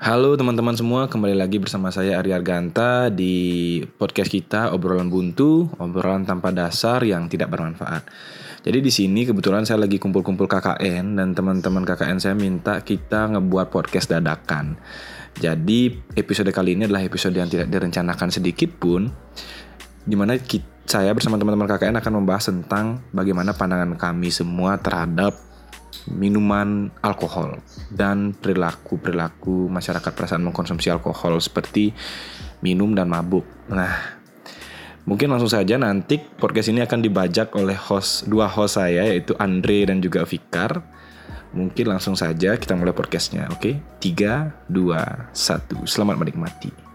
[0.00, 6.24] Halo teman-teman semua, kembali lagi bersama saya Arya Arganta di podcast kita obrolan buntu, obrolan
[6.24, 8.08] tanpa dasar yang tidak bermanfaat.
[8.64, 13.68] Jadi di sini kebetulan saya lagi kumpul-kumpul KKN dan teman-teman KKN saya minta kita ngebuat
[13.68, 14.80] podcast dadakan.
[15.36, 19.04] Jadi episode kali ini adalah episode yang tidak direncanakan sedikit pun,
[20.00, 25.49] di mana kita, saya bersama teman-teman KKN akan membahas tentang bagaimana pandangan kami semua terhadap
[26.10, 27.58] minuman alkohol
[27.90, 31.92] dan perilaku-perilaku masyarakat perasaan mengkonsumsi alkohol seperti
[32.62, 33.44] minum dan mabuk.
[33.68, 34.20] Nah,
[35.04, 39.90] mungkin langsung saja nanti podcast ini akan dibajak oleh host dua host saya yaitu Andre
[39.90, 40.82] dan juga Fikar.
[41.50, 43.98] Mungkin langsung saja kita mulai podcastnya, oke?
[43.98, 45.82] Tiga, dua, satu.
[45.82, 46.89] Selamat menikmati.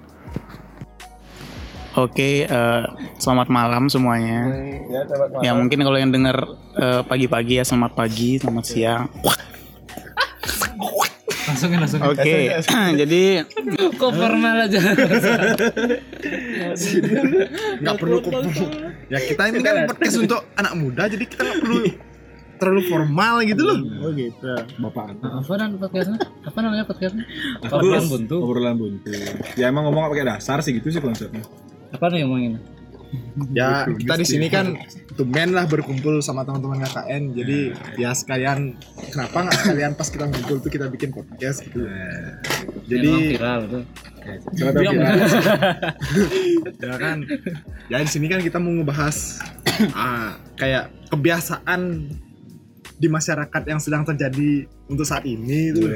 [1.96, 2.84] Oke, eh,
[3.16, 4.52] selamat malam semuanya.
[5.40, 6.36] Ya, mungkin kalau yang dengar
[6.76, 9.08] eh, pagi-pagi ya selamat pagi, selamat siang.
[11.46, 11.78] langsungin
[12.10, 12.58] Oke,
[13.06, 13.46] jadi
[13.96, 14.82] kok formal aja?
[17.80, 18.44] Nggak perlu kok.
[19.08, 21.80] Ya kita ini kan podcast untuk anak muda jadi kita nggak perlu
[22.56, 23.78] terlalu formal gitu loh.
[24.04, 24.52] Oh gitu.
[24.84, 26.20] bapak apa dan podcastnya?
[26.44, 27.24] Apa namanya podcastnya?
[27.72, 28.36] Obrolan buntu.
[28.42, 29.16] Obrolan buntu.
[29.56, 31.46] Ya emang ngomong pakai dasar sih gitu sih konsepnya
[31.96, 32.54] apa nih ngomongin?
[33.56, 34.76] Ya kita di sini kan
[35.16, 37.60] tumben lah berkumpul sama teman-teman KKN jadi
[37.96, 38.12] ya.
[38.12, 38.76] sekalian
[39.16, 41.88] kenapa nggak sekalian pas kita ngumpul tuh kita bikin podcast gitu.
[42.92, 43.84] Jadi jadi viral tuh.
[44.60, 45.16] Coba viral.
[46.84, 47.18] ya kan?
[47.88, 49.40] Ya di sini kan kita mau ngebahas
[49.96, 52.12] ah, kayak kebiasaan
[52.96, 55.88] di masyarakat yang sedang terjadi untuk saat ini tuh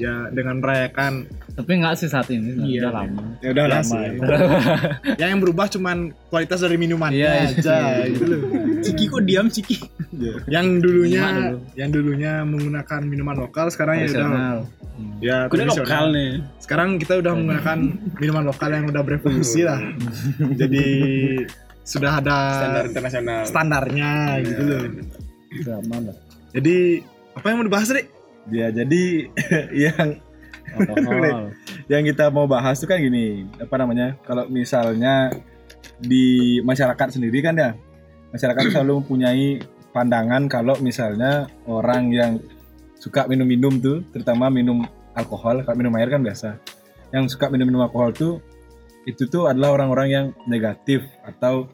[0.00, 2.80] ya dengan merayakan tapi nggak sih saat ini Iya.
[2.80, 3.22] udah lama.
[3.38, 4.10] Ya udah Lama, sih ya.
[5.20, 8.40] ya yang berubah cuman kualitas dari minumannya Iya, aja gitu loh.
[8.80, 9.76] Ciki kok diam Ciki?
[10.46, 11.58] yang dulunya dulu.
[11.74, 14.56] yang dulunya menggunakan minuman lokal sekarang ya udah Tradisional.
[15.20, 16.30] ya Udah lokal nih.
[16.58, 17.78] sekarang kita udah menggunakan
[18.16, 19.80] minuman lokal yang udah berevolusi lah.
[20.50, 20.84] Jadi
[21.82, 23.40] sudah ada standar internasional.
[23.44, 24.10] standarnya
[24.40, 24.82] gitu loh.
[26.50, 26.76] Jadi
[27.30, 28.06] apa yang mau dibahas nih
[28.48, 29.02] ya jadi
[29.90, 30.08] yang
[31.92, 35.34] yang kita mau bahas tuh kan gini apa namanya kalau misalnya
[36.00, 37.70] di masyarakat sendiri kan ya
[38.32, 42.32] masyarakat selalu mempunyai pandangan kalau misalnya orang yang
[42.96, 44.86] suka minum-minum tuh terutama minum
[45.18, 46.56] alkohol kalau minum air kan biasa
[47.10, 48.38] yang suka minum-minum alkohol tuh
[49.08, 51.66] itu tuh adalah orang-orang yang negatif atau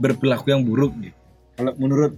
[0.00, 1.16] berperilaku yang buruk gitu.
[1.60, 2.16] Kalau menurut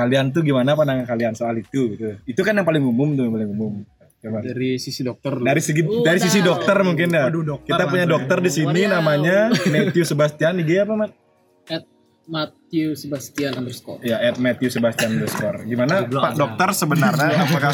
[0.00, 2.16] kalian tuh gimana pandangan kalian soal itu gitu.
[2.24, 3.74] Itu kan yang paling umum tuh yang paling umum.
[4.20, 4.44] Coba.
[4.44, 7.32] dari sisi dokter Dari segi dari sisi dokter mungkin ya.
[7.32, 10.60] Waduh, dokter Kita punya dokter di sini namanya Matthew Sebastian.
[10.60, 11.12] IG apa, Mat?
[12.30, 15.66] Matthew Sebastian underscore Ya, at Matthew Sebastian underscore.
[15.66, 17.72] Gimana Pak Dokter sebenarnya apakah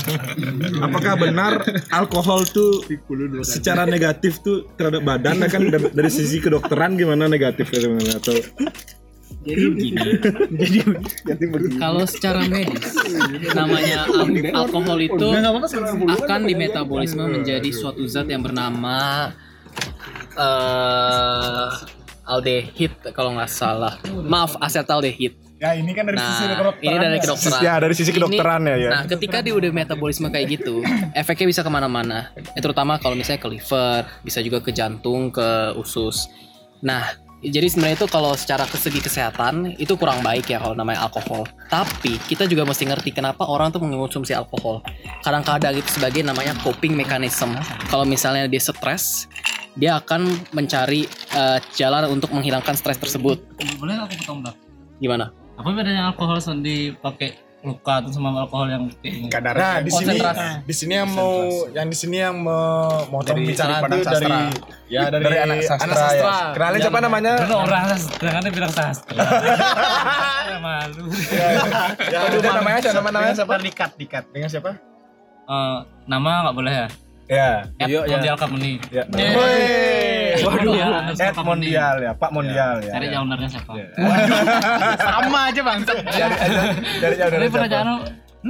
[0.81, 1.53] apakah benar
[1.93, 2.81] alkohol tuh
[3.45, 8.37] secara negatif tuh terhadap badan kan dari, dari sisi kedokteran gimana negatifnya sebenarnya atau
[9.51, 10.11] Jadi begini.
[10.59, 10.79] Jadi
[11.79, 12.91] kalau secara medis
[13.53, 15.27] namanya al- alkohol itu
[16.09, 19.31] akan dimetabolisme menjadi suatu zat yang bernama
[20.37, 21.69] eh
[22.27, 23.97] aldehid kalau nggak salah
[24.27, 27.61] maaf asetaldehid ya ini kan dari sisi Nah, kedokteran ini dari kedokteran.
[27.65, 28.91] Ya, dari sisi Ini- kedokteran ya, ya.
[28.93, 30.85] Nah, ketika dia udah metabolisme kayak gitu,
[31.17, 32.29] efeknya bisa ke mana-mana.
[32.37, 36.29] Ya, terutama kalau misalnya ke liver, bisa juga ke jantung, ke usus.
[36.85, 37.09] Nah,
[37.47, 41.47] jadi sebenarnya itu kalau secara segi kesehatan itu kurang baik ya kalau namanya alkohol.
[41.71, 44.83] Tapi kita juga mesti ngerti kenapa orang tuh mengonsumsi alkohol.
[45.23, 47.55] Kadang-kadang itu sebagai namanya coping mechanism.
[47.87, 49.31] Kalau misalnya dia stres,
[49.79, 53.39] dia akan mencari eh, jalan untuk menghilangkan stres tersebut.
[53.79, 54.43] boleh aku potong
[54.99, 55.31] Gimana?
[55.57, 58.87] apa bedanya alkohol yang dipakai luka atau sama alkohol yang
[59.27, 60.23] kadar nah di sini
[60.63, 64.33] di sini yang mau yang di sini yang memotong Dari bicara itu pandang dari
[64.87, 66.31] ya dari, dari anak sastra, ya.
[66.55, 67.33] Kenalin siapa namanya?
[67.43, 68.29] Dulu orang sastra.
[68.31, 69.19] Kan bilang sastra.
[70.47, 71.11] Ya, malu.
[71.11, 71.49] Ya,
[72.31, 72.79] Siapa namanya?
[72.79, 73.55] Siapa namanya siapa?
[73.59, 74.25] dikat dikat.
[74.31, 74.79] Dengan siapa?
[75.47, 76.87] Eh, nama nggak boleh ya?
[77.27, 77.51] Ya.
[77.83, 79.03] Ed Mondial Company Ya.
[80.47, 82.93] Waduh ya, Ed Mondial ya, Pak Mondial ya.
[82.95, 83.73] cari ownernya siapa
[85.07, 87.47] sama aja bang Dari jauh dari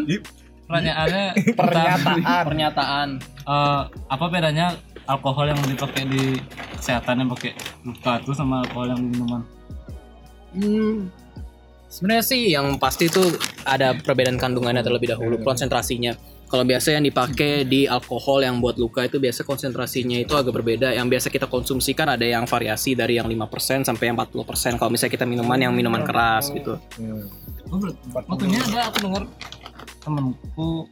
[0.07, 0.21] Ih.
[0.67, 1.25] pertanyaannya
[1.59, 2.45] Pernyataan.
[2.45, 3.09] Pernyataan.
[3.47, 4.67] eh, apa bedanya
[5.07, 6.37] alkohol yang dipakai di
[6.77, 9.43] kesehatan yang pakai luka itu sama alkohol yang minuman
[10.53, 11.13] Hmm,
[11.87, 13.21] sebenarnya sih yang pasti itu
[13.63, 16.17] ada perbedaan kandungannya terlebih dahulu konsentrasinya.
[16.47, 20.95] Kalau biasa yang dipakai di alkohol yang buat luka itu biasa konsentrasinya itu agak berbeda.
[20.95, 24.79] Yang biasa kita konsumsikan ada yang variasi dari yang 5% sampai yang 40%.
[24.79, 26.79] Kalau misalnya kita minuman yang minuman keras gitu.
[27.67, 27.99] Oh, ber-
[28.31, 29.23] waktunya ada aku dengar
[29.99, 30.87] temenku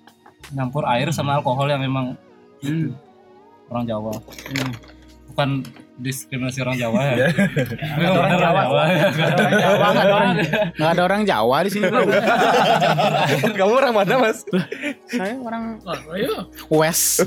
[0.51, 2.19] nyampur air sama alkohol yang memang
[2.61, 2.97] Hmm.
[3.69, 4.13] orang Jawa
[5.35, 5.67] bukan
[5.99, 7.27] diskriminasi orang Jawa ya.
[8.15, 8.63] Orang Jawa.
[8.63, 8.83] Jawa.
[9.91, 10.31] Nggak ada orang
[10.79, 12.07] nggak ada orang Jawa di sini bro.
[13.59, 14.47] Kamu orang mana mas?
[15.11, 15.83] Saya orang
[16.15, 16.47] ayo.
[16.71, 17.27] West.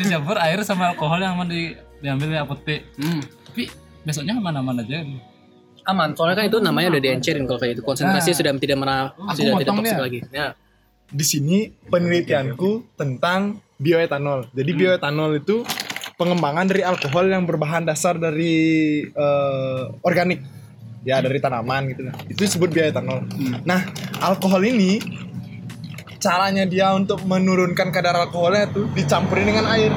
[0.00, 3.20] dicampur air sama alkohol yang aman di diambil di apotek hmm.
[3.52, 3.68] tapi
[4.08, 5.04] besoknya aman-aman aja.
[5.84, 9.52] Aman soalnya kan itu namanya udah diencerin kalau kayak itu konsentrasinya sudah tidak merah sudah
[9.60, 10.00] tidak toksik dia.
[10.00, 10.20] lagi.
[10.32, 10.48] Ya.
[11.08, 14.50] Di sini penelitianku tentang bioetanol.
[14.52, 15.62] Jadi bioetanol itu
[16.18, 20.42] pengembangan dari alkohol yang berbahan dasar dari eh, organik.
[21.06, 22.10] Ya, dari tanaman gitu.
[22.28, 23.24] Itu disebut bioetanol.
[23.64, 23.80] Nah,
[24.20, 24.98] alkohol ini
[26.18, 29.94] caranya dia untuk menurunkan kadar alkoholnya tuh dicampurin dengan air.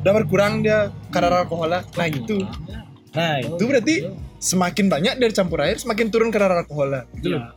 [0.00, 1.84] Udah berkurang dia kadar alkoholnya.
[1.98, 2.46] Nah, itu.
[3.12, 7.04] Nah, itu berarti semakin banyak dia dicampur air, semakin turun kadar alkoholnya.
[7.18, 7.52] Gitu loh.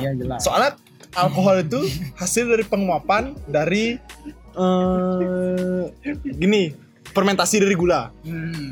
[0.00, 0.40] Iya jelas.
[0.42, 0.74] Soalnya
[1.14, 1.80] alkohol itu
[2.14, 3.98] hasil dari penguapan dari
[4.50, 5.84] eh
[6.38, 6.74] gini
[7.10, 8.10] fermentasi dari gula.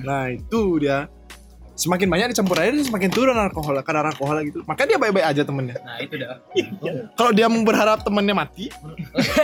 [0.06, 1.10] Nah itu dia
[1.78, 4.66] semakin banyak dicampur air semakin turun alkohol kadar alkohol gitu.
[4.66, 5.78] Maka dia baik-baik aja temennya.
[5.78, 6.42] nah itu dah
[7.14, 8.66] Kalau dia mau berharap temennya mati,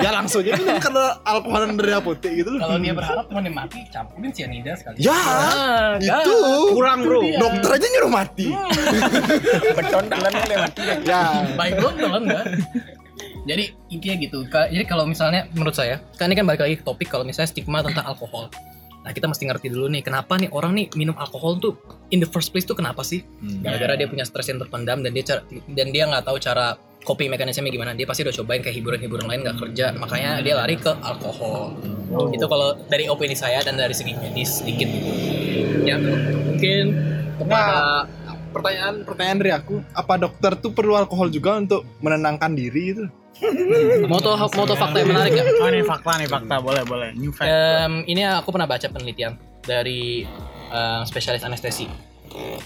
[0.02, 2.60] ya langsung aja minum kadar alkohol dari apotek gitu loh.
[2.66, 5.14] kalau dia berharap temannya mati campurin cyanida sekali Ya,
[6.02, 6.34] itu
[6.74, 7.22] Kurang bro.
[7.38, 8.46] dokter aja nyuruh mati.
[9.78, 10.70] Beton dalam lewat.
[11.06, 12.44] ya, baik banget dong enggak
[13.44, 17.12] jadi intinya gitu jadi kalau misalnya menurut saya kan ini kan balik lagi ke topik
[17.12, 18.48] kalau misalnya stigma tentang alkohol
[19.04, 21.76] nah kita mesti ngerti dulu nih kenapa nih orang nih minum alkohol tuh
[22.08, 23.20] in the first place tuh kenapa sih?
[23.60, 25.40] Gara-gara dia punya stres yang terpendam dan dia cara,
[25.76, 29.44] dan dia nggak tahu cara coping mekanismenya gimana dia pasti udah cobain kayak hiburan-hiburan lain
[29.44, 31.76] nggak kerja makanya dia lari ke alkohol.
[32.32, 34.88] Itu kalau dari opini saya dan dari segi medis sedikit.
[35.84, 36.96] Ya mungkin
[37.36, 38.08] kepada
[38.56, 43.04] pertanyaan pertanyaan dari aku, apa dokter tuh perlu alkohol juga untuk menenangkan diri itu?
[44.06, 47.10] Moto moto fakta yang menarik ya Oh ini fakta nih fakta boleh boleh.
[47.18, 47.50] New fact.
[47.50, 49.34] Em, ini aku pernah baca penelitian
[49.64, 50.22] dari
[50.70, 51.86] eh, spesialis anestesi.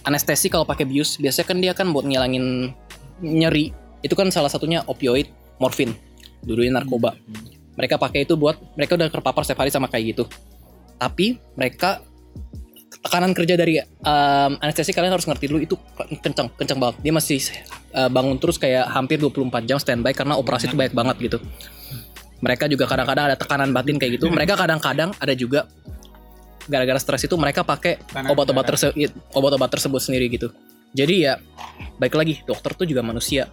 [0.05, 2.73] Anestesi kalau pakai bius biasanya kan dia kan buat ngilangin
[3.25, 3.73] nyeri.
[4.05, 5.29] Itu kan salah satunya opioid,
[5.59, 5.93] morfin,
[6.44, 7.17] dulunya narkoba.
[7.79, 10.25] Mereka pakai itu buat mereka udah terpapar setiap hari sama kayak gitu.
[10.99, 12.03] Tapi mereka
[13.02, 15.74] tekanan kerja dari em, anestesi kalian harus ngerti dulu itu
[16.18, 16.96] kencang kencang banget.
[17.02, 17.38] Dia masih
[17.94, 21.38] eh, bangun terus kayak hampir 24 jam standby karena operasi itu banyak banget gitu.
[22.38, 24.30] Mereka juga kadang-kadang ada tekanan batin kayak gitu.
[24.30, 25.66] Mereka kadang-kadang ada juga
[26.68, 27.98] gara-gara stres itu mereka pakai
[28.28, 28.92] obat-obat terse
[29.34, 30.52] obat-obat tersebut sendiri gitu.
[30.94, 31.40] Jadi ya
[31.98, 33.50] baik lagi dokter tuh juga manusia.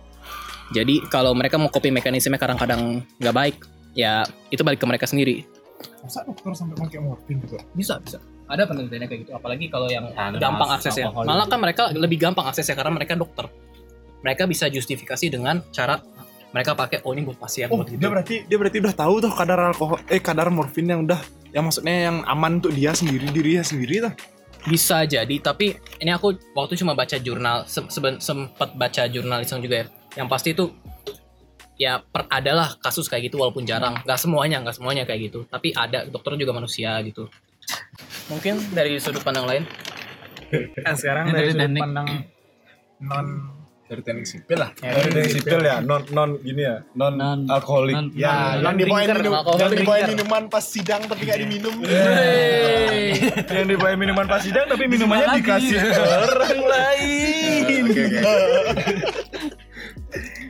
[0.73, 3.57] Jadi kalau mereka mau copy mekanisme kadang-kadang nggak baik
[3.93, 5.45] ya itu balik ke mereka sendiri.
[6.01, 7.59] Masa dokter sampai pakai morfin juga?
[7.75, 11.45] bisa bisa ada penelitiannya kayak gitu apalagi kalau yang Ada gampang mas- aksesnya alkohol malah
[11.45, 13.45] kan mereka lebih gampang aksesnya karena mereka dokter
[14.21, 16.01] mereka bisa justifikasi dengan cara
[16.49, 19.15] mereka pakai oh ini buat pasien Oh, buat gitu dia berarti dia berarti udah tahu
[19.19, 21.19] tuh kadar alkohol eh kadar morfin yang udah
[21.51, 24.13] yang maksudnya yang aman untuk dia sendiri dirinya sendiri tuh.
[24.65, 25.71] Bisa jadi, tapi
[26.01, 27.85] ini aku waktu cuma baca jurnal, se-
[28.19, 29.87] sempet baca jurnal iseng juga ya.
[30.19, 30.65] Yang pasti itu
[31.75, 33.95] ya per, adalah kasus kayak gitu walaupun jarang.
[34.03, 35.47] Gak semuanya, nggak semuanya kayak gitu.
[35.47, 37.29] Tapi ada dokter juga manusia gitu.
[38.27, 39.63] Mungkin dari sudut pandang lain.
[40.77, 41.81] Nah, sekarang dari dari sudut teknik.
[41.81, 42.07] pandang
[42.97, 43.27] non
[43.85, 44.73] Dari teknik sipil lah.
[44.75, 47.93] ya, Dari dari sipil ya, non non gini ya, non, Non- alkoholik.
[47.93, 51.75] non- Ya, non yang dibawain minum, alkohol yang dibawain minuman pas sidang tapi gak diminum.
[53.45, 57.83] yang dibawain minuman pas sidang tapi minumannya dikasih orang lain.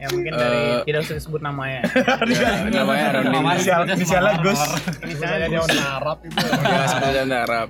[0.05, 1.81] ya mungkin dari tidak usah sebut namanya.
[2.77, 4.61] namanya Rondin Inisial inisialnya Gus.
[5.01, 6.37] Misalnya dia orang Arab itu.
[6.45, 7.69] ya saudara Arab.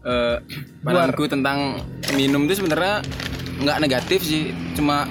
[0.00, 0.36] Eh,
[0.84, 1.80] pandanganku tentang
[2.16, 3.04] minum itu sebenarnya
[3.60, 5.04] nggak negatif sih cuma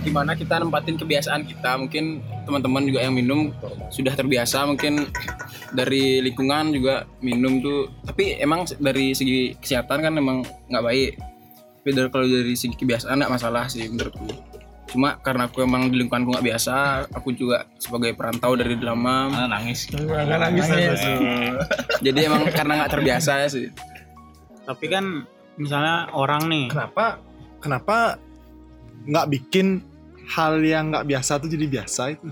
[0.00, 1.80] gimana kita nempatin kebiasaan kita.
[1.80, 3.52] Mungkin teman-teman juga yang minum
[3.88, 5.08] sudah terbiasa mungkin
[5.72, 7.88] dari lingkungan juga minum tuh.
[8.04, 11.12] Tapi emang dari segi kesehatan kan emang nggak baik.
[11.80, 14.51] Tapi dari kalau dari segi kebiasaan nggak masalah sih menurutku
[14.92, 16.74] cuma karena aku emang di lingkunganku nggak biasa
[17.10, 19.88] aku juga sebagai perantau dari lama Ah, nangis.
[19.88, 20.68] Enggak nangis
[22.04, 23.72] jadi emang karena nggak terbiasa ya sih.
[24.62, 25.24] Tapi kan
[25.56, 26.66] misalnya orang nih.
[26.68, 27.18] Kenapa
[27.58, 28.20] kenapa
[29.02, 29.80] nggak bikin
[30.22, 32.24] hal yang nggak biasa tuh jadi biasa itu?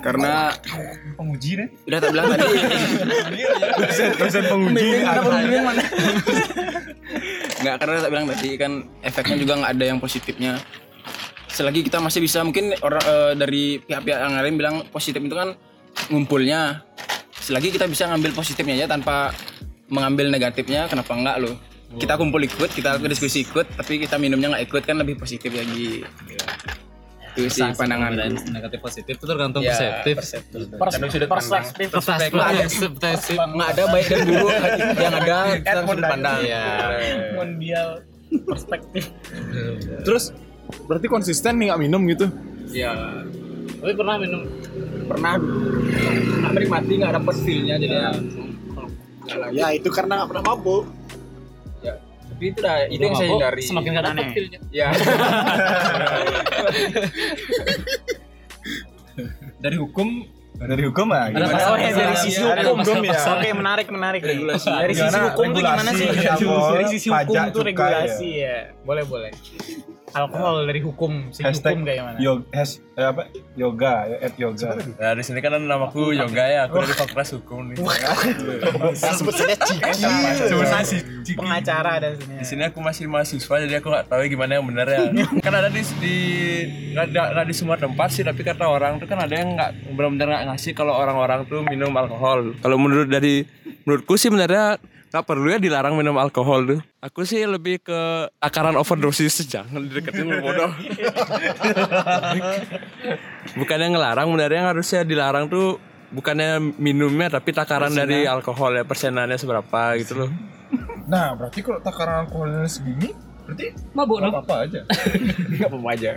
[0.00, 0.48] karena
[1.12, 1.68] Penguji nih.
[1.84, 2.46] udah tak bilang tadi.
[3.76, 4.88] Dosen dosen penguji.
[7.60, 10.52] nggak karena tak bilang tadi kan efeknya juga nggak ada yang positifnya
[11.50, 15.54] selagi kita masih bisa mungkin orang eh, dari pihak-pihak yang lain bilang positif itu kan
[16.08, 16.82] ngumpulnya.
[17.40, 19.34] Selagi kita bisa ngambil positifnya aja tanpa
[19.90, 21.56] mengambil negatifnya kenapa enggak loh?
[21.90, 26.06] Kita kumpul ikut kita diskusi ikut tapi kita minumnya nggak ikut kan lebih positif lagi.
[27.30, 30.14] Itu sih pandangan Perbedaan negatif positif itu tergantung Ya, perseptif.
[30.78, 31.26] perspektif.
[31.90, 33.36] Perspektif.
[33.38, 33.82] Nggak ada.
[33.90, 34.50] Baik dan buruk.
[34.98, 36.38] Yang ada kita sudut pandang.
[36.42, 36.64] Iya.
[37.34, 37.88] mondial
[38.46, 39.04] perspektif.
[40.06, 40.24] Terus
[40.82, 42.26] berarti konsisten nih nggak minum gitu?
[42.68, 42.94] ya
[43.76, 44.46] tapi pernah minum
[45.04, 48.10] pernah nggak menikmati nggak dapet feelnya jadi ya
[49.52, 50.84] Ya itu karena nggak pernah mabuk.
[51.78, 51.94] ya
[52.26, 54.32] tapi itu dah itu yang saya hindari semakin gak dapet Aneh.
[54.32, 54.88] feelnya ya
[59.58, 60.08] dari hukum
[60.52, 61.24] Dari hukum lah.
[61.24, 61.48] Ada gimana?
[61.50, 63.10] pasal- Oh ya dari Iya, sisi ada hukum ya.
[63.10, 64.68] pasal- Oke menarik menarik regulasi.
[64.68, 66.04] Dari sisi hukum tuh gimana sih?
[66.04, 68.56] alkohol, Dari sisi hukum tuh cukai, regulasi ya.
[68.82, 69.30] Boleh boleh.
[70.10, 72.18] Alkohol dari hukum, segi Hashtag hukum kayak gimana?
[72.18, 73.22] Yoga, has, eh, apa?
[73.54, 74.70] Yoga, ya, at yoga.
[74.98, 77.76] Nah di sini kan namaku Yoga ya, aku dari Fakultas Hukum nih.
[78.98, 79.90] Sebut saja ciki.
[80.50, 81.00] Sebenarnya sih
[81.30, 82.42] Pengacara dan di sini.
[82.42, 85.00] sini aku masih mahasiswa jadi aku nggak tahu gimana yang benar ya.
[85.46, 86.16] kan ada di di
[86.90, 89.94] nggak ada nggak di semua tempat sih tapi kata orang tuh kan ada yang nggak
[89.94, 92.52] benar-benar nggak ngasih kalau orang-orang tuh minum alkohol.
[92.58, 93.46] Kalau menurut dari
[93.86, 94.76] menurutku sih sebenarnya
[95.10, 96.80] nggak perlu ya dilarang minum alkohol tuh.
[97.02, 100.70] Aku sih lebih ke takaran overdosis jangan dideketin lu bodoh.
[103.58, 105.82] bukannya ngelarang sebenarnya yang harusnya dilarang tuh
[106.14, 110.30] bukannya minumnya tapi takaran dari alkohol ya persenannya seberapa gitu loh.
[111.10, 113.10] Nah berarti kalau takaran alkoholnya segini,
[113.50, 114.80] berarti mabuk dong apa aja?
[115.50, 116.10] nggak apa aja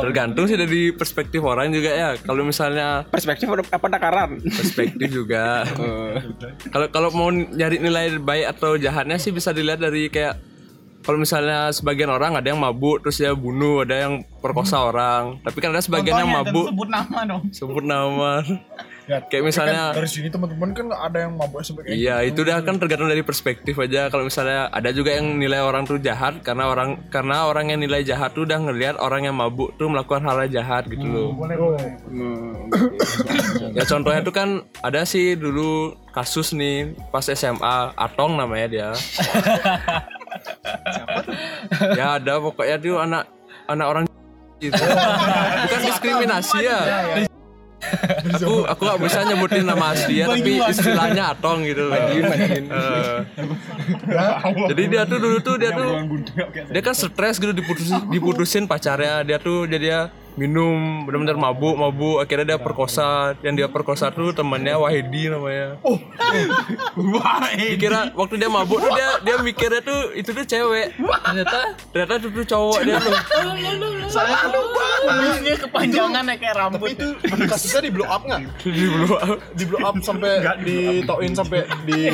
[0.00, 2.10] Tergantung sih dari perspektif orang juga ya.
[2.16, 5.68] Kalau misalnya perspektif apa takaran perspektif juga.
[6.74, 10.40] Kalau kalau mau nyari nilai baik atau jahatnya sih bisa dilihat dari kayak
[11.02, 15.42] kalau misalnya sebagian orang ada yang mabuk terus dia bunuh, ada yang perkosa orang.
[15.42, 17.42] Tapi kan ada sebagian yang mabuk Sebut nama dong.
[17.50, 18.32] sebut nama.
[19.10, 22.62] Ya, Kayak misalnya dari sini teman-teman kan ada yang mabuk sampai kayak Iya itu dah
[22.62, 26.70] kan tergantung dari perspektif aja kalau misalnya ada juga yang nilai orang tuh jahat karena
[26.70, 30.38] orang karena orang yang nilai jahat tuh udah ngelihat orang yang mabuk tuh melakukan hal
[30.46, 31.34] jahat gitu loh.
[33.74, 34.48] ya contohnya tuh kan
[34.86, 38.88] ada sih dulu kasus nih pas SMA Atong namanya dia.
[41.98, 43.26] ya ada pokoknya tuh anak
[43.66, 44.04] anak orang
[44.62, 44.78] gitu.
[44.78, 46.78] Bukan diskriminasi ya.
[48.38, 51.96] aku aku gak bisa nyebutin nama asli ya tapi istilahnya Atong gitu loh.
[51.96, 52.22] Eh.
[54.70, 55.90] jadi dia tuh dulu tuh dia tuh
[56.70, 59.22] dia kan stres gitu diputusin diputusin pacarnya.
[59.26, 60.00] Dia tuh jadi dia
[60.36, 62.16] minum benar-benar mabuk mabuk.
[62.22, 63.36] Akhirnya dia perkosa.
[63.44, 65.76] Yang dia perkosa tuh temannya Wahidi namanya.
[67.56, 70.96] Dikira waktu dia mabuk tuh dia dia mikirnya tuh itu tuh cewek.
[70.98, 71.58] Ternyata
[71.92, 73.14] ternyata itu tuh cowok dia tuh.
[75.02, 76.88] Kumisnya kepanjangan ya kayak rambut.
[76.92, 77.06] itu
[77.48, 78.40] kasusnya di blow up nggak?
[78.62, 79.38] di blow up.
[79.56, 80.30] Di blow up sampai
[80.62, 81.98] ditoin sampai di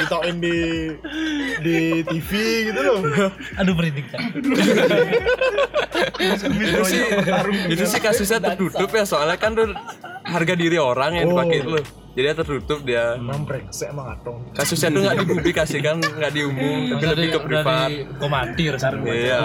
[0.00, 0.56] ditoin di
[1.62, 2.30] di TV
[2.70, 2.98] gitu loh.
[3.58, 4.06] aduh merinding
[6.58, 7.02] itu sih
[7.70, 9.70] itu sih kasusnya tertutup ya soalnya kan tuh
[10.26, 11.84] harga diri orang yang dipakai itu loh
[12.18, 14.42] jadi tertutup dia Emang brengsek emang atong.
[14.50, 19.38] kasusnya tuh nggak dipublikasikan nggak diumum tapi lebih ke privat komatir sekarang iya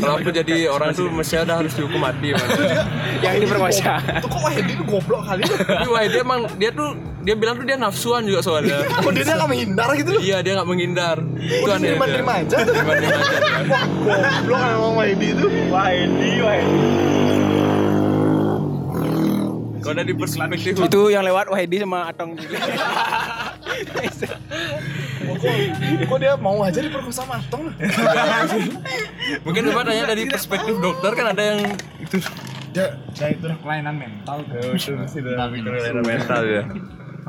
[0.00, 2.32] kalau aku jadi orang tuh mesti udah harus dihukum mati
[3.24, 5.56] yang ini perkosa Itu kok Wahidi itu goblok kali ya?
[5.60, 6.88] tapi wah dia emang dia tuh
[7.20, 10.20] dia bilang tuh dia nafsuan juga soalnya Kok dia nggak menghindar gitu loh?
[10.24, 12.72] iya dia nggak menghindar itu aneh Terima-terima aja aja tuh.
[12.72, 13.78] Terima-terima aja.
[14.08, 15.46] Wah goblok emang Wahidi itu.
[15.68, 17.19] Wahidi, Wahidi.
[19.80, 22.36] Kalau dari perspektif itu yang lewat Wahidi sama Atong.
[26.10, 27.72] Kok dia mau aja diperkosa sama atong?
[29.44, 31.60] mungkin coba tanya dari perspektif dokter kan ada yang
[32.00, 32.18] itu.
[32.70, 32.86] Ya,
[33.18, 33.44] Ya itu.
[33.48, 34.46] Udah kelainan mental.
[36.04, 36.62] mental ya.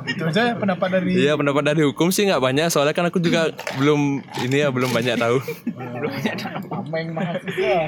[0.07, 2.67] Itu aja pendapat dari Iya pendapat dari hukum sih nggak banyak.
[2.73, 5.37] Soalnya kan aku juga belum ini ya belum banyak tahu.
[6.67, 7.79] tameng mahasiswa.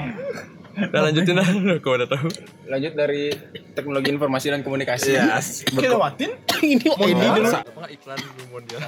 [0.74, 1.46] Nah lanjutin lah,
[1.78, 2.26] aku udah tahu.
[2.66, 3.30] lanjut dari
[3.72, 5.14] teknologi informasi dan komunikasi.
[5.14, 5.38] Iya.
[5.70, 6.34] Kilowatin?
[6.58, 7.50] Ini Wahidi dulu.
[7.50, 8.80] Apa iklan dulu mondial?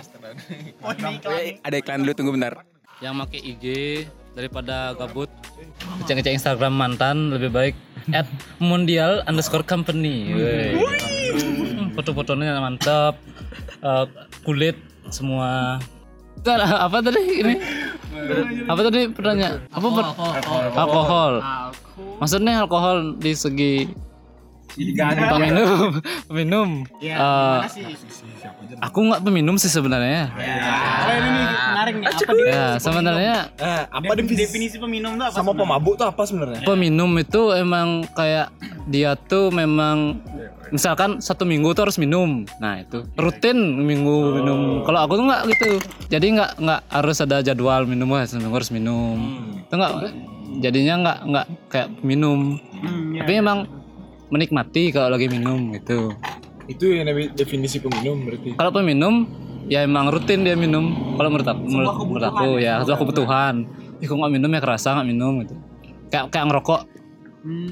[1.62, 1.99] ada iklan.
[2.02, 2.66] Dulu tunggu bentar.
[2.99, 3.64] Yang pakai IG
[4.33, 5.31] daripada gabut.
[6.02, 7.75] Ngecek-ngecek Instagram mantan lebih baik
[8.11, 8.26] at
[8.59, 10.33] mondial underscore company.
[10.33, 13.16] Hmm, foto-fotonya mantap.
[13.78, 14.05] Eh,
[14.43, 14.75] kulit
[15.09, 15.78] semua.
[16.47, 17.55] Apa tadi ini?
[18.64, 19.66] Apa tadi pertanyaan?
[19.69, 20.14] Apa per-
[20.73, 21.33] alkohol
[22.16, 23.75] maksudnya alkohol di segi
[24.76, 26.70] peminum peminum
[27.00, 27.58] Eh,
[28.82, 30.28] aku nggak peminum sih sebenarnya.
[30.37, 32.06] Oh, ini nih, menarik nih.
[32.12, 33.35] Apa ya sebenarnya
[33.88, 35.37] apa Definisi peminum tuh apa?
[35.37, 36.61] sama pemabuk tuh apa sebenarnya?
[36.66, 38.52] peminum itu emang kayak
[38.90, 40.20] dia tuh memang
[40.75, 42.44] misalkan satu minggu tuh harus minum.
[42.58, 43.06] Nah itu.
[43.16, 44.82] Rutin minggu minum.
[44.85, 45.70] Kalau aku tuh nggak gitu.
[46.11, 49.16] Jadi nggak nggak harus ada jadwal minum wah seminggu harus minum.
[49.64, 49.92] Itu nggak
[50.61, 52.61] jadinya nggak nggak kayak minum.
[53.21, 53.69] Tapi emang
[54.31, 56.13] menikmati kalau lagi minum gitu.
[56.67, 57.07] Itu yang
[57.39, 58.59] definisi peminum berarti.
[58.59, 59.31] kalau peminum
[59.71, 61.15] ya emang rutin dia minum.
[61.15, 63.55] Kalau menurut aku menurut, menurut aku ya sebuah kebutuhan.
[64.03, 64.61] Ih, kok nggak minum ya?
[64.61, 65.55] Kerasa nggak minum gitu.
[66.11, 66.81] Kayak kayak ngerokok.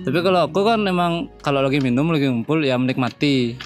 [0.07, 3.59] Tapi kalau aku kan emang kalau lagi minum lagi ngumpul ya menikmati.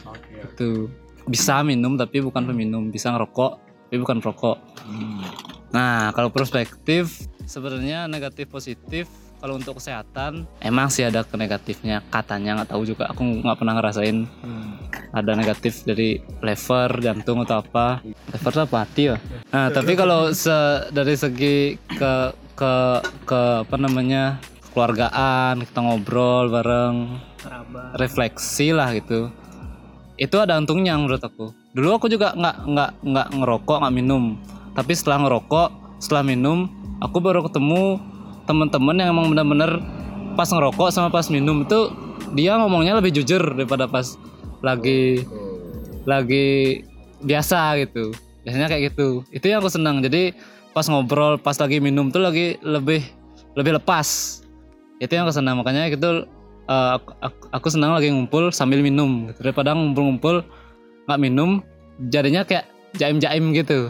[0.56, 0.88] Itu
[1.28, 2.88] bisa minum tapi bukan peminum.
[2.88, 3.52] Bisa ngerokok
[3.88, 4.56] tapi bukan perokok.
[5.76, 12.02] Nah kalau perspektif sebenarnya negatif positif kalau untuk kesehatan emang sih ada ke negatifnya.
[12.10, 13.08] Katanya nggak tahu juga.
[13.08, 14.26] Aku nggak pernah ngerasain
[15.14, 18.02] ada negatif dari lever jantung atau apa.
[18.04, 18.76] Lever itu apa?
[18.84, 19.16] Hati ya?
[19.54, 22.14] Nah tapi kalau se- dari segi ke
[22.52, 22.74] ke
[23.24, 24.42] ke apa namanya
[24.74, 27.16] keluargaan kita ngobrol bareng
[27.94, 29.30] refleksi lah gitu.
[30.18, 31.54] Itu ada untungnya menurut aku.
[31.72, 34.34] Dulu aku juga nggak nggak nggak ngerokok nggak minum.
[34.74, 36.70] Tapi setelah ngerokok setelah minum
[37.02, 37.98] aku baru ketemu
[38.46, 39.82] teman-teman yang emang benar-benar
[40.34, 41.62] pas ngerokok sama pas minum.
[41.66, 41.92] Itu
[42.32, 44.16] dia ngomongnya lebih jujur daripada pas
[44.62, 45.22] lagi
[46.08, 46.82] lagi
[47.22, 48.14] biasa gitu.
[48.46, 49.26] Biasanya kayak gitu.
[49.34, 50.00] Itu yang aku senang.
[50.00, 50.32] Jadi
[50.72, 53.02] pas ngobrol pas lagi minum tuh lagi lebih
[53.58, 54.40] lebih lepas.
[55.02, 55.60] Itu yang aku senang.
[55.60, 56.24] Makanya gitu
[56.68, 59.40] aku, aku- aku senang lagi ngumpul sambil minum gitu.
[59.40, 60.44] daripada ngumpul-ngumpul
[61.08, 61.64] nggak minum
[62.12, 62.68] jadinya kayak
[63.00, 63.88] jaim-jaim gitu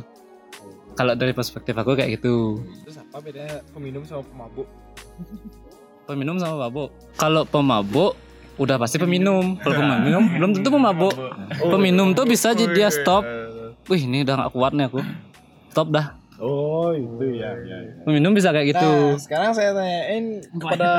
[0.98, 2.58] kalau dari perspektif aku kayak gitu.
[2.82, 4.66] Terus apa bedanya peminum sama pemabuk?
[6.08, 6.88] peminum sama mabuk
[7.20, 8.16] kalau pemabuk
[8.58, 9.54] udah pasti peminum.
[9.60, 11.14] Kalau peminum belum tentu pemabuk.
[11.62, 13.22] Peminum tuh bisa jadi dia stop.
[13.86, 15.00] Wih ini udah gak kuat nih aku.
[15.70, 16.18] Stop dah.
[16.38, 17.50] Oh itu ya.
[17.66, 17.98] ya, ya.
[18.06, 18.90] peminum bisa kayak gitu.
[19.14, 20.90] Nah, sekarang saya tanyain kepada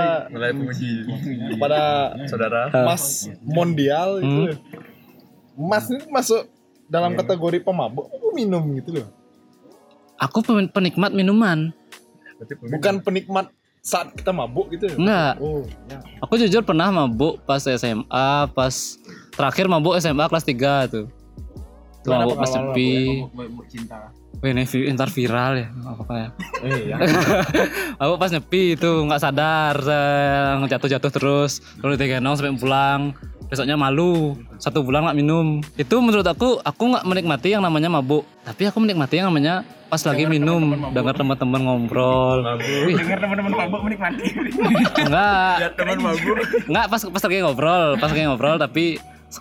[1.56, 1.79] kepada
[2.27, 2.62] Saudara.
[2.88, 4.60] Mas Mondial itu.
[5.56, 6.44] Mas ini masuk
[6.91, 9.19] dalam kategori pemabuk apa minum gitu loh.
[10.20, 11.72] Aku penikmat minuman
[12.70, 14.88] Bukan penikmat saat kita mabuk gitu.
[14.88, 14.96] loh.
[14.98, 16.00] enggak Oh, ya.
[16.20, 18.76] aku jujur pernah mabuk pas SMA pas
[19.34, 20.56] terakhir mabuk SMA kelas 3
[20.88, 21.06] tuh
[22.00, 23.24] tuh mabuk pas sepi
[23.67, 26.28] cinta Wih, ini vi- ntar viral ya apa ya
[26.63, 26.98] Eh, ya.
[27.98, 33.02] aku pas nyepi itu nggak sadar saya jatuh-jatuh terus lalu digendong sampai pulang
[33.50, 34.38] besoknya malu.
[34.62, 35.60] Satu bulan nggak minum.
[35.76, 38.24] Itu menurut aku aku nggak menikmati yang namanya mabuk.
[38.46, 40.62] Tapi aku menikmati yang namanya pas lagi minum.
[40.94, 42.46] dengar teman-teman ngobrol.
[42.94, 44.26] Dengar teman-teman mabuk menikmati.
[45.02, 46.38] Enggak Teman mabuk.
[46.70, 47.86] enggak pas pas lagi ngobrol.
[47.98, 48.86] Pas lagi ngobrol tapi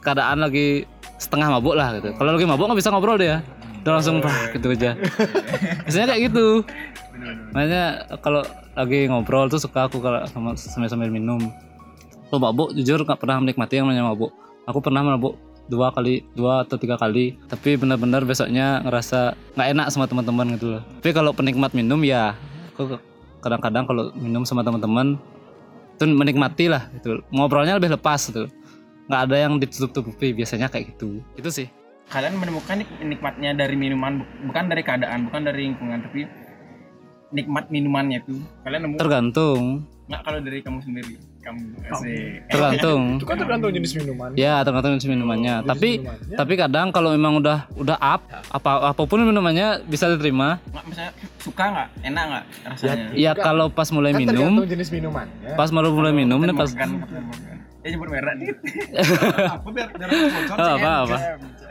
[0.01, 0.89] keadaan lagi
[1.21, 2.17] setengah mabuk lah gitu.
[2.17, 3.45] Kalau lagi mabuk nggak bisa ngobrol dia.
[3.85, 4.97] Udah langsung bah gitu aja.
[5.85, 6.65] Biasanya kayak gitu.
[7.53, 7.85] Makanya
[8.25, 8.43] kalau
[8.79, 11.41] lagi ngobrol tuh suka aku kalau sama sambil sambil minum
[12.29, 14.33] kalau mabuk jujur nggak pernah menikmati yang namanya mabuk
[14.69, 15.35] aku pernah mabuk
[15.69, 17.37] dua kali dua atau tiga kali.
[17.45, 20.83] Tapi benar-benar besoknya ngerasa nggak enak sama teman-teman gitu loh.
[21.01, 22.33] Tapi kalau penikmat minum ya
[22.73, 22.97] aku
[23.45, 25.21] kadang-kadang kalau minum sama teman-teman
[25.97, 27.21] itu menikmati lah gitu.
[27.29, 28.49] Ngobrolnya lebih lepas gitu.
[29.13, 31.21] Nggak ada yang ditutup-tutupi biasanya kayak gitu.
[31.37, 31.69] Itu sih.
[32.09, 36.25] Kalian menemukan nik- nikmatnya dari minuman bu- bukan dari keadaan bukan dari lingkungan tapi
[37.29, 38.97] nikmat minumannya tuh kalian nemu?
[38.97, 39.85] Tergantung.
[40.09, 41.21] Nggak kalau dari kamu sendiri
[41.89, 43.03] asik tergantung.
[43.19, 44.29] Itu kan tergantung jenis minuman.
[44.35, 45.55] ya tergantung jenis minumannya.
[45.63, 46.37] Tapi minumannya.
[46.37, 50.61] tapi kadang kalau memang udah udah up apa apa pun minumannya bisa diterima.
[50.67, 51.89] Nggak misalnya suka nggak?
[52.05, 53.07] Enak nggak rasanya?
[53.15, 54.35] Ya kalau pas mulai Kan minum.
[54.59, 55.51] tergantung jenis minumannya.
[55.55, 57.57] pas baru mulai minum nih pas Captain Morgan.
[57.79, 58.49] ya nyebut merek nih
[59.55, 60.75] Aku biar biar aku bocor Oh, sih.
[60.77, 61.17] apa apa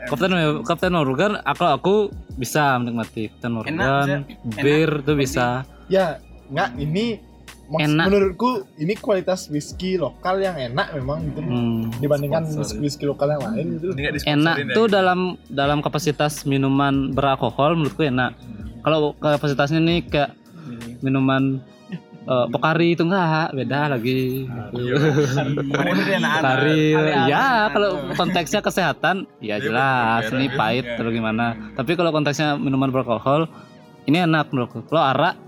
[0.08, 0.30] Kapten
[0.64, 1.94] Kapten Morgan aku aku
[2.34, 4.24] bisa menikmati Kapten Morgan.
[4.56, 5.62] bir tuh bisa.
[5.86, 7.20] Ya, enggak ini
[7.68, 8.04] maks- Enak.
[8.08, 8.50] menurutku
[8.80, 11.40] ini kualitas whisky lokal yang enak memang gitu.
[11.44, 11.92] Hmm.
[12.00, 12.42] dibandingkan
[12.80, 13.92] whisky lokal yang lain gitu.
[14.24, 18.32] enak tuh dalam dalam kapasitas minuman beralkohol menurutku enak.
[18.80, 20.30] Kalau kapasitasnya nih kayak
[21.04, 21.60] minuman
[22.24, 24.48] eh, Pokari itu enggak beda lagi.
[25.68, 26.80] Pokari
[27.28, 30.28] ya kalau konteksnya kesehatan ya jelas.
[30.32, 31.72] ini pahit atau gimana.
[31.76, 33.44] Tapi kalau konteksnya minuman beralkohol
[34.08, 34.88] ini enak menurutku.
[34.88, 35.47] Kalau arak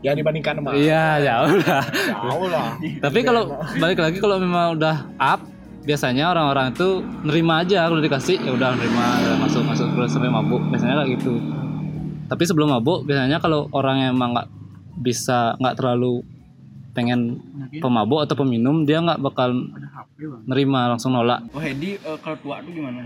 [0.00, 1.82] Ya dibandingkan sama iya ya udah.
[2.24, 2.72] jauh lah.
[3.04, 5.44] tapi kalau balik lagi kalau memang udah up
[5.84, 8.40] biasanya orang-orang itu nerima aja kalau dikasih.
[8.40, 10.64] Ya udah nerima ya masuk masuk terus sampai mabuk.
[10.72, 11.36] Biasanya kayak gitu.
[12.32, 14.48] Tapi sebelum mabuk biasanya kalau orang yang emang nggak
[15.00, 16.24] bisa nggak terlalu
[16.96, 17.38] pengen
[17.78, 19.52] pemabuk atau peminum dia nggak bakal
[20.48, 21.44] nerima langsung nolak.
[21.52, 23.04] Oh Hedi eh, kalau tua tuh gimana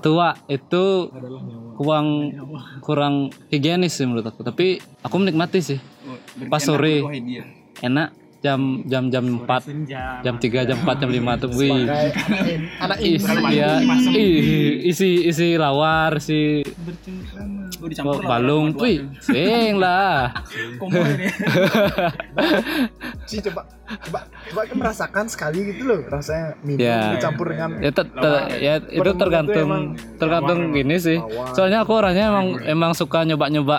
[0.00, 1.10] tua itu
[1.76, 2.08] kurang
[2.86, 3.14] kurang
[3.48, 4.42] higienis sih menurut aku.
[4.42, 5.78] Tapi aku menikmati sih.
[6.06, 6.16] Oh,
[6.48, 7.02] Pas sore.
[7.76, 11.82] enak jam jam jam 4 jam 3 jam 4 jam 5 tuh wih.
[12.78, 12.98] Anak
[13.50, 13.80] ya.
[14.12, 16.62] ih, isi isi lawar si
[17.82, 18.76] dicampur lah balung.
[18.76, 20.30] wih sing lah.
[20.86, 21.26] Ini.
[23.30, 27.16] sih coba coba coba kan merasakan sekali gitu loh rasanya minum Ya.
[27.18, 29.70] dicampur dengan ya, ter- ter- ya itu tergantung
[30.16, 31.18] tergantung gini sih.
[31.52, 33.76] Soalnya aku orangnya emang emang suka nyoba nyoba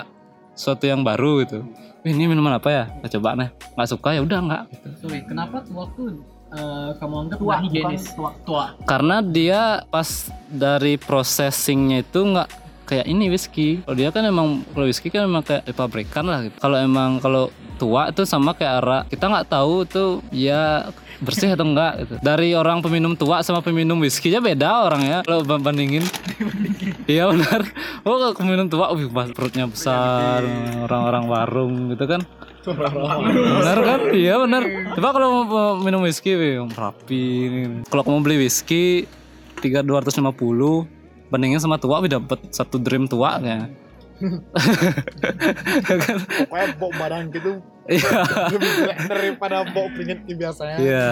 [0.52, 1.62] sesuatu yang baru gitu
[2.04, 4.62] ini minuman apa ya kita coba nih nggak suka ya udah nggak
[4.98, 8.14] Sorry, kenapa tua tuh eh, kamu anggap tua higienis?
[8.14, 8.30] Tua.
[8.46, 8.64] tua.
[8.86, 10.06] karena dia pas
[10.46, 12.48] dari processingnya itu nggak
[12.88, 16.56] kayak ini whisky kalau dia kan emang kalau whisky kan emang kayak pabrikan lah gitu
[16.56, 21.66] kalau emang kalau tua itu sama kayak arak kita nggak tahu tuh ya bersih atau
[21.66, 22.14] enggak gitu.
[22.22, 26.02] dari orang peminum tua sama peminum whisky nya beda orang ya kalau ba- bandingin
[27.06, 27.60] iya benar.
[28.04, 30.44] Oh kalau peminum tua wih mas- perutnya besar
[30.84, 32.20] orang-orang warung gitu kan.
[32.68, 34.00] Benar kan?
[34.12, 34.62] Iya benar.
[34.92, 37.24] Coba kalau mau minum whisky wih, rapi
[37.88, 39.08] kalau kamu beli whisky
[39.58, 40.86] tiga dua ratus lima puluh
[41.28, 43.68] bandingin sama tua wih dapat satu dream tua kayaknya
[46.48, 47.62] pokoknya bau badan gitu.
[47.86, 48.18] Iya.
[48.50, 50.76] Lebih jelek daripada bau keringet biasanya.
[50.82, 51.06] Iya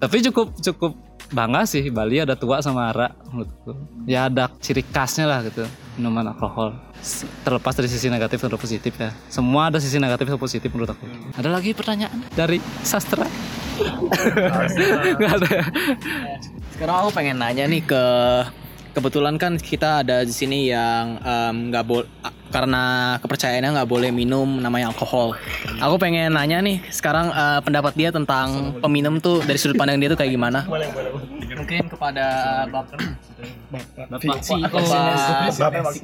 [0.00, 0.92] tapi cukup cukup
[1.30, 3.76] bangga sih Bali ada tua sama arak menurutku.
[4.08, 5.68] Ya ada ciri khasnya lah gitu
[6.00, 6.72] minuman alkohol.
[7.44, 9.12] Terlepas dari sisi negatif atau positif ya.
[9.28, 11.04] Semua ada sisi negatif atau positif menurut aku.
[11.36, 12.16] Ada lagi pertanyaan?
[12.32, 13.28] Dari sastra.
[15.20, 15.64] Nggak ada ya?
[16.72, 18.02] Sekarang aku pengen nanya nih ke
[18.90, 21.20] kebetulan kan kita ada di sini yang
[21.70, 22.08] nggak boleh
[22.50, 25.38] karena kepercayaannya nggak boleh minum namanya alkohol.
[25.78, 30.10] Aku pengen nanya nih sekarang eh, pendapat dia tentang peminum tuh dari sudut pandang dia
[30.10, 30.66] tuh kayak gimana?
[30.66, 32.26] Mungkin kepada
[32.66, 32.98] bapak
[34.10, 34.82] bapak si bapak.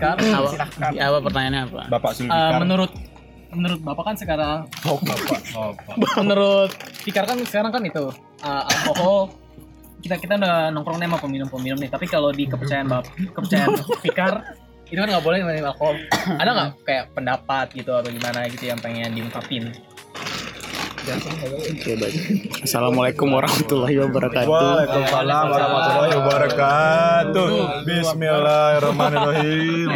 [0.06, 1.82] Apa, ya, apa pertanyaannya apa?
[1.90, 2.58] Bapak Eh, Sulfikar.
[2.62, 2.90] menurut
[3.50, 4.58] menurut bapak kan sekarang
[6.20, 6.70] menurut
[7.02, 8.04] Fikar kan sekarang kan itu
[8.42, 9.32] uh, alkohol
[10.06, 13.74] kita kita udah nongkrong nih sama peminum-peminum nih tapi kalau di kepercayaan bap kepercayaan
[14.06, 14.54] Fikar
[14.86, 15.98] itu kan nggak boleh minum alkohol
[16.38, 19.74] ada nggak kayak pendapat gitu atau gimana gitu yang pengen diungkapin
[22.66, 24.50] Assalamualaikum warahmatullahi wabarakatuh.
[24.50, 27.46] Waalaikumsalam warahmatullahi wabarakatuh.
[27.86, 29.86] Bismillahirrahmanirrahim.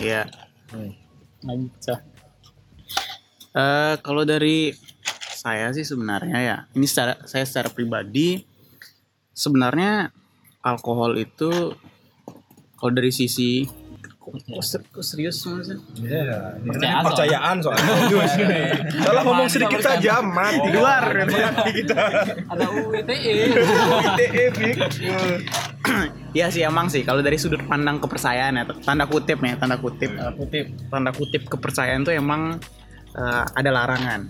[0.00, 0.24] Iya.
[1.44, 2.00] Lancar.
[3.52, 4.72] Eh kalau dari
[5.46, 8.42] saya sih sebenarnya ya, ini secara saya secara pribadi
[9.30, 10.10] sebenarnya
[10.58, 11.70] alkohol itu
[12.74, 13.62] kalau dari sisi
[14.18, 15.78] kok, ser- kok serius maksudnya?
[16.02, 17.94] Iya, ini Percaya kan percayaan soalnya.
[19.06, 21.04] Salah ngomong sedikit saja mati di luar.
[21.70, 21.94] Kita.
[22.50, 24.76] ada UITE ITE Fik.
[26.34, 27.06] Iya sih emang sih.
[27.06, 30.10] Kalau dari sudut pandang kepercayaan ya tanda kutip nih tanda kutip.
[30.10, 30.74] Kutip.
[30.90, 32.58] Tanda kutip kepercayaan tuh emang
[33.16, 34.20] eh, ada larangan.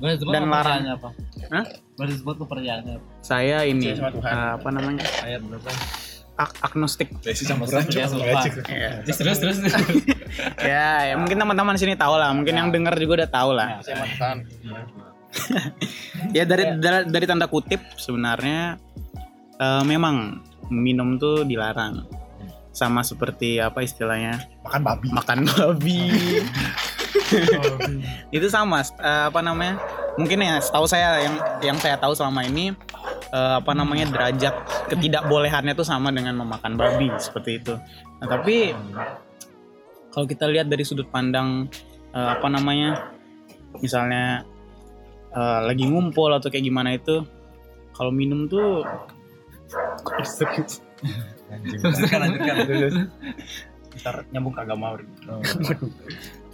[0.00, 0.80] Disebut Dan larang.
[0.84, 1.08] kepercayaannya apa?
[1.50, 1.64] Hah?
[1.96, 3.06] Boleh disebut kepercayaannya apa?
[3.20, 5.70] Saya ini eh, apa namanya Ayat berapa?
[6.40, 7.12] Ag- agnostik.
[7.20, 8.08] Desi campuran Ya.
[8.08, 8.90] Ya.
[9.04, 9.56] Terus terus.
[10.72, 13.68] ya, ya mungkin teman-teman di sini tahu lah, mungkin yang dengar juga udah tahu lah.
[16.32, 18.80] ya dari, dari dari tanda kutip sebenarnya
[19.60, 20.40] eh, memang
[20.72, 22.08] minum tuh dilarang.
[22.70, 24.40] Sama seperti apa istilahnya?
[24.64, 26.00] makan babi Makan babi.
[28.36, 29.78] itu sama eh, apa namanya?
[30.18, 32.74] Mungkin ya setahu saya yang yang saya tahu selama ini
[33.32, 34.54] eh, apa namanya derajat
[34.90, 37.74] ketidakbolehannya tuh sama dengan memakan babi seperti itu.
[38.20, 38.74] Nah, tapi
[40.10, 41.70] kalau kita lihat dari sudut pandang
[42.12, 43.14] eh, apa namanya?
[43.78, 44.42] Misalnya
[45.32, 47.22] eh, lagi ngumpul atau kayak gimana itu
[47.94, 48.82] kalau minum tuh
[54.00, 54.96] ntar nyambung ke agama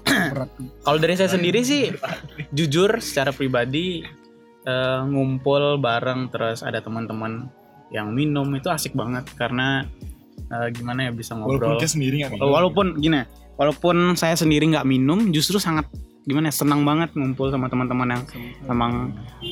[0.86, 1.90] Kalau dari saya sendiri sih,
[2.54, 4.06] jujur secara pribadi
[4.66, 7.50] eh, ngumpul bareng terus ada teman-teman
[7.94, 9.86] yang minum itu asik banget karena
[10.50, 11.78] eh, gimana ya bisa walaupun ngobrol.
[11.78, 12.50] kita sendiri nggak minum.
[12.50, 13.20] Walaupun gini,
[13.58, 15.86] walaupun saya sendiri nggak minum, justru sangat
[16.26, 18.22] gimana ya, senang banget ngumpul sama teman-teman yang
[18.66, 18.92] memang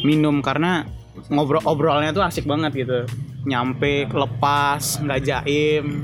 [0.02, 0.82] minum karena
[1.30, 3.06] ngobrol obrolnya tuh asik banget gitu.
[3.46, 6.02] Nyampe lepas, nggak jaim.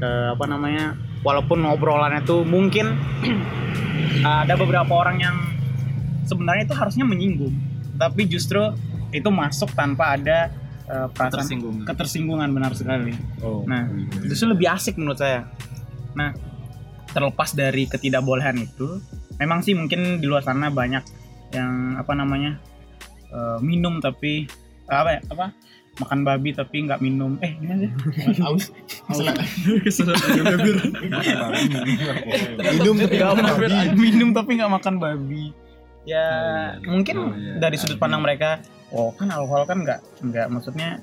[0.00, 0.96] Eh, apa namanya?
[1.20, 2.96] Walaupun ngobrolannya tuh mungkin
[4.24, 5.36] ada beberapa orang yang
[6.24, 7.52] sebenarnya itu harusnya menyinggung,
[8.00, 8.60] tapi justru
[9.10, 10.48] itu masuk tanpa ada
[10.90, 11.84] perasaan Ketersinggungan.
[11.86, 13.14] ketersinggungan benar sekali.
[13.44, 13.62] Oh.
[13.62, 13.86] Nah,
[14.26, 15.46] justru lebih asik menurut saya.
[16.18, 16.34] Nah,
[17.14, 18.98] terlepas dari ketidakbolehan itu,
[19.38, 21.02] memang sih mungkin di luar sana banyak
[21.54, 22.58] yang apa namanya
[23.30, 24.46] eh, minum tapi
[24.90, 25.46] apa ya apa
[25.98, 27.34] makan babi tapi nggak minum.
[27.42, 27.90] Eh gimana sih?
[28.46, 28.70] Aus.
[32.70, 33.74] Minum tapi nggak makan babi.
[33.98, 35.44] minum tapi nggak makan babi.
[36.08, 36.24] Ya
[36.86, 37.16] mungkin
[37.60, 40.98] dari sudut pandang mereka oh kan alkohol kan nggak nggak maksudnya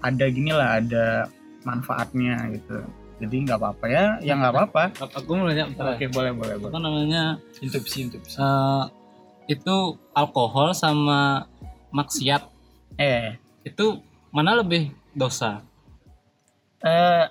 [0.00, 1.28] ada gini lah ada
[1.64, 2.80] manfaatnya gitu.
[3.20, 4.82] Jadi nggak apa-apa ya ya nggak apa-apa.
[5.20, 5.94] Aku mau nanya bentar.
[5.96, 6.72] oke boleh boleh boleh.
[6.72, 7.22] Apa namanya?
[7.60, 8.36] Interupsi, interupsi.
[8.40, 8.84] eh,
[9.52, 9.76] itu
[10.16, 11.44] alkohol sama
[11.92, 12.42] maksiat.
[12.96, 13.86] Eh itu
[14.30, 15.64] mana lebih dosa?
[16.78, 17.24] eh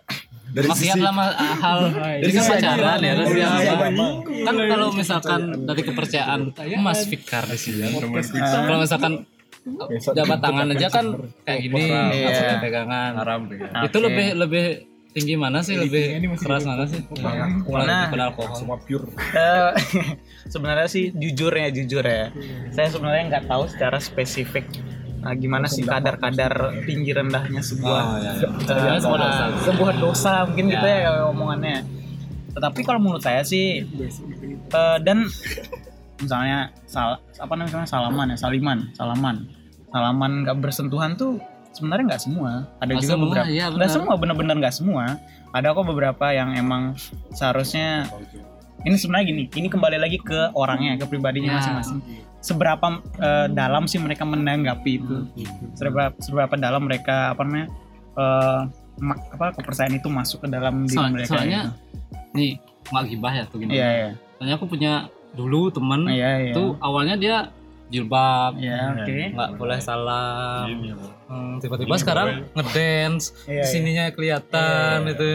[0.50, 1.14] Dari maksiat lah
[1.58, 4.06] hal dari ini kan sisi pacaran ya dari agama.
[4.44, 6.42] kan kalau misalkan dari kepercayaan
[6.78, 7.86] Mas Fikar di sini
[8.42, 9.26] kalau misalkan
[10.12, 11.06] jabat tangan aja kan
[11.42, 12.60] kayak gini Iya.
[12.60, 13.12] pegangan
[13.82, 14.04] itu Oke.
[14.04, 14.66] lebih lebih
[15.14, 18.10] tinggi mana sih lebih keras mana sih Nah.
[18.10, 19.06] daripada alkohol semua pure.
[19.32, 19.72] Eh,
[20.54, 22.34] sebenarnya sih jujur ya jujur ya
[22.70, 24.66] saya sebenarnya nggak tahu secara spesifik
[25.24, 26.52] nah, gimana sih kadar-kadar
[26.84, 28.36] tinggi rendahnya sebuah eh,
[28.68, 29.44] Sebenarnya sebuah dosa.
[29.64, 31.78] sebuah dosa mungkin gitu ya kalau omongannya.
[32.54, 33.82] Tetapi kalau menurut saya sih
[34.70, 35.26] eh, dan
[36.22, 39.36] misalnya sal apa namanya salaman ya saliman salaman.
[39.90, 41.38] Salaman nggak bersentuhan tuh
[41.72, 42.52] sebenarnya nggak semua.
[42.78, 45.06] Ada Nggak juga semua, beberapa iya, nggak semua bener-bener nggak semua.
[45.54, 46.98] Ada kok beberapa yang emang
[47.34, 48.10] seharusnya
[48.84, 51.62] ini sebenarnya gini ini kembali lagi ke orangnya ke pribadinya Ya.
[52.44, 55.16] Seberapa eh, dalam sih mereka menanggapi itu.
[55.80, 57.68] Seberapa seberapa dalam mereka apa namanya
[58.20, 58.62] eh,
[59.00, 62.36] ma- apa kepercayaan itu masuk ke dalam diri Soalnya, mereka soalnya gitu.
[62.38, 62.52] nih
[62.84, 64.10] nggak gibah ya tuh gini iya iya.
[64.38, 64.94] Soalnya aku punya
[65.34, 66.54] dulu temen iya iya.
[66.54, 67.50] tuh awalnya dia
[67.90, 69.18] jilbab iya oke.
[69.34, 70.68] nggak boleh salam
[71.34, 75.26] Hmm, tiba-tiba sekarang ngedance Iya, sininya kelihatan itu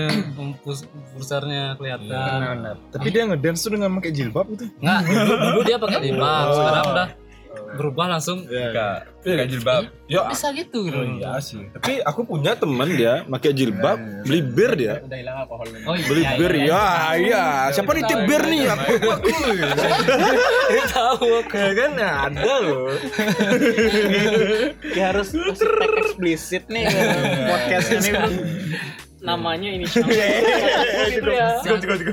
[0.63, 2.79] pus- pusarnya kelihatan.
[2.89, 4.71] Tapi dia ngedance tuh dengan pakai jilbab gitu.
[4.79, 7.09] nggak dulu, dulu dia pakai jilbab sekarang udah
[7.77, 8.47] berubah langsung
[9.19, 9.83] Kayak jilbab.
[10.09, 11.61] Ya, bisa gitu gitu Iya sih.
[11.77, 15.05] tapi aku punya teman dia pakai jilbab, beli bir dia.
[15.05, 16.65] udah hilang alkohol oh iya Beli iya, bir iya.
[16.65, 16.87] ya,
[17.21, 17.45] iya.
[17.77, 18.63] Siapa nitip bir nih?
[18.73, 19.29] Aku, aku.
[20.89, 22.89] tahu kan ada loh.
[24.97, 26.89] ya harus eksplisit nih
[27.53, 28.13] podcastnya nih
[29.19, 31.59] namanya ini gitu ya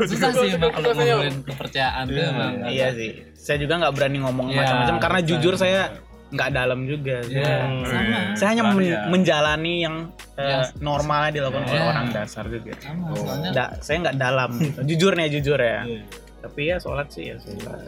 [0.09, 3.11] susah sih emang kalau ngomongin kepercayaan tuh emang iya sih
[3.45, 5.29] saya juga nggak berani ngomong Iya, macam-macam karena betul.
[5.31, 5.81] jujur saya
[6.25, 7.53] nggak dalam juga Iya,
[7.85, 8.17] sama.
[8.33, 9.95] saya hanya men- menjalani yang
[10.35, 10.57] eh, Ya.
[10.81, 11.85] normalnya dilakukan oleh Iya.
[11.85, 14.79] orang dasar juga sama soalnya Nggak, saya nggak dalam gitu.
[14.89, 15.79] jujur nih jujur ya
[16.41, 17.87] tapi ya sholat sih ya sholat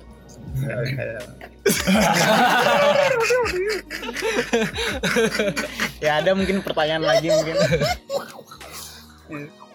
[5.99, 7.55] ya ada mungkin pertanyaan lagi mungkin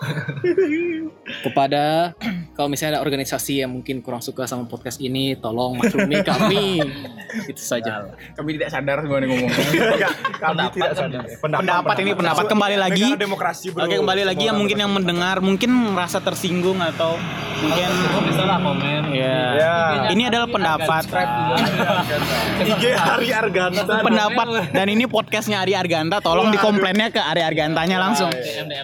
[1.43, 2.13] kepada
[2.53, 6.83] kalau misalnya ada organisasi yang mungkin kurang suka sama podcast ini tolong maklumi kami.
[7.51, 8.13] Itu saja.
[8.37, 9.51] Kami tidak sadar sebenarnya ngomong.
[10.43, 11.25] Kami tidak sadar.
[11.41, 12.45] pendapat ini pendapat.
[12.45, 13.07] Kembali lagi.
[13.17, 13.87] demokrasi bro.
[13.87, 17.17] Oke kembali lagi yang mungkin yang mendengar mungkin merasa tersinggung atau
[17.63, 17.89] mungkin
[18.29, 19.03] bisa lah komen.
[19.17, 19.43] Ya
[20.13, 21.05] ini adalah pendapat.
[22.63, 24.03] IG Hari Arganta.
[24.03, 24.47] pendapat.
[24.73, 26.19] Dan ini podcastnya Ari Arganta.
[26.21, 28.31] Tolong dikomplainnya ke Ari Argantanya langsung.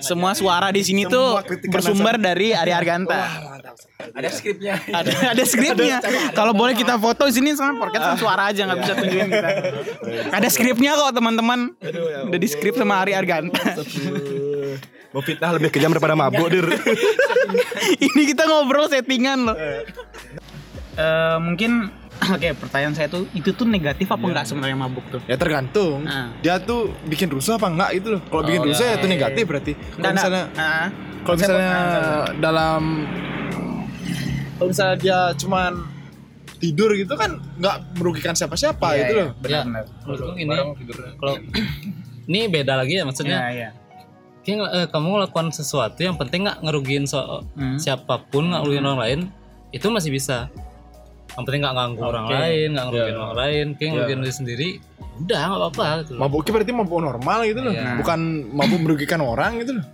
[0.04, 1.07] semua suara di sini
[1.44, 3.20] kritikan bersumber dari Ari Arganta.
[4.14, 4.74] Ada skripnya.
[4.98, 5.96] ada ada skripnya.
[6.32, 9.50] Kalau boleh kita foto di sini sama podcast kan suara aja nggak bisa tunjukin kita.
[10.32, 11.74] Ada skripnya kok teman-teman.
[12.28, 13.76] Udah di skrip sama Ari Arganta.
[15.08, 16.68] Mau fitnah lebih kejam daripada mabuk dir.
[18.12, 19.56] ini kita ngobrol settingan loh.
[20.98, 21.88] Eh, mungkin
[22.34, 25.20] oke pertanyaan saya tuh itu tuh negatif apa enggak sebenarnya mabuk tuh?
[25.24, 26.02] Ya tergantung.
[26.02, 26.34] Nah.
[26.38, 28.20] Dia tuh bikin rusuh apa enggak gitu loh.
[28.22, 29.72] Kalau bikin rusuh ya itu negatif berarti.
[29.94, 30.86] Kalau misalnya nah,
[31.20, 31.72] kalau misalnya
[32.38, 32.82] dalam
[34.54, 35.72] kalau misalnya dia cuman
[36.58, 39.30] tidur gitu kan nggak merugikan siapa-siapa Iya, gitu iya, loh.
[39.38, 39.84] benar-benar.
[40.02, 40.56] menurutku ini
[41.14, 41.34] kalau
[42.28, 43.70] ini beda lagi ya maksudnya Iya, iya.
[44.40, 47.78] Kayak, eh, kamu melakukan sesuatu yang penting nggak ngerugiin so Hmm.
[47.78, 49.20] siapa pun nggak ngerugiin orang lain
[49.70, 50.48] itu masih bisa
[51.38, 52.34] yang penting nggak ganggu orang Oke.
[52.34, 54.68] lain nggak ngerugiin orang lain kayak ngerugiin diri sendiri
[55.18, 56.20] udah nggak apa-apa gitu loh.
[56.26, 57.72] Mabuknya berarti mabuk normal gitu loh.
[57.74, 57.90] Iya.
[57.98, 58.20] Bukan
[58.54, 59.86] mabuk merugikan orang gitu loh.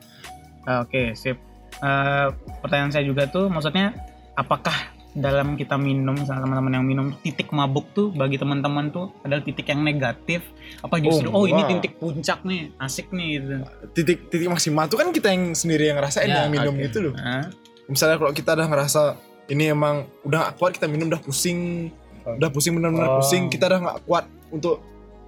[0.64, 1.36] Ah, Oke, sip.
[1.74, 2.26] Eh,
[2.60, 3.92] pertanyaan saya juga tuh maksudnya
[4.36, 4.72] apakah
[5.14, 9.70] dalam kita minum misalnya teman-teman yang minum titik mabuk tuh bagi teman-teman tuh adalah titik
[9.70, 10.42] yang negatif
[10.82, 13.62] apa justru oh, Oh, ini titik puncak nih asik nih gitu
[13.94, 16.82] Titik titik maksimal tuh kan kita yang sendiri yang ngerasain Ya, yang minum oke.
[16.90, 17.14] gitu loh.
[17.14, 17.46] Hah?
[17.86, 19.02] Misalnya kalau kita udah ngerasa
[19.46, 21.90] ini emang udah nggak kuat kita minum udah pusing,
[22.22, 23.16] udah pusing benar-benar Oh.
[23.18, 24.80] pusing, kita udah nggak kuat untuk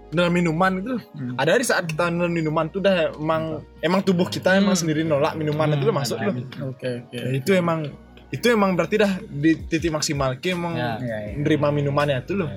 [0.07, 1.03] dalam minuman gitu loh.
[1.13, 1.35] Hmm.
[1.35, 3.43] Ada di saat kita minum minuman tuh udah emang
[3.79, 6.35] emang tubuh kita emang sendiri nolak minuman itu loh masuk loh.
[6.71, 7.13] Oke, oke.
[7.13, 7.91] Ya, itu emang
[8.27, 10.97] itu emang berarti dah di titik maksimal ki emang Ya.
[10.97, 11.35] Iya, iya.
[11.37, 12.51] menerima minumannya itu loh.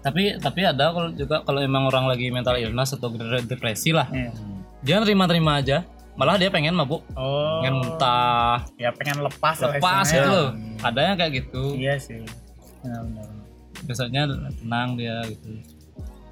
[0.00, 4.32] tapi tapi ada kalau juga kalau emang orang lagi mental illness atau depresi lah Iya.
[4.80, 5.84] dia nerima-nerima aja
[6.18, 7.02] malah dia pengen mabuk.
[7.14, 7.60] Oh.
[7.62, 8.66] pengen muntah.
[8.80, 10.50] Ya pengen lepas lepas gitu loh.
[10.82, 11.64] Ada yang kayak gitu.
[11.76, 12.22] Iya sih.
[12.80, 13.28] Benar-benar.
[13.80, 14.28] biasanya
[14.60, 15.56] tenang dia gitu.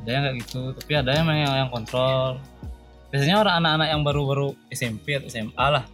[0.04, 2.36] Ada yang kayak gitu tapi ada yang yang, yang kontrol.
[3.08, 5.84] Biasanya orang anak-anak yang baru-baru SMP atau SMA lah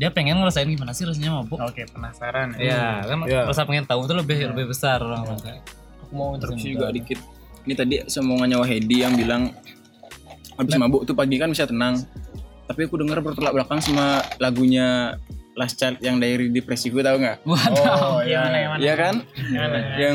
[0.00, 1.60] dia pengen ngerasain gimana sih rasanya mabuk.
[1.60, 2.56] Oke, penasaran.
[2.56, 3.44] Iya kan Iya.
[3.44, 5.60] rasa pengen tahu tuh lebih lebih besar orang kayak
[6.08, 7.20] aku mau interupsi juga dikit.
[7.68, 9.52] Ini tadi semuanya Wahedi yang bilang
[10.56, 12.00] habis mabuk tuh pagi kan bisa tenang
[12.70, 15.18] tapi aku dengar bertolak belakang sama lagunya
[15.58, 17.42] Last Child yang dari depresiku tahu nggak?
[17.42, 18.46] Oh, iya.
[18.46, 18.78] Mana, yang mana?
[18.78, 19.14] Iya kan?
[19.98, 20.14] yang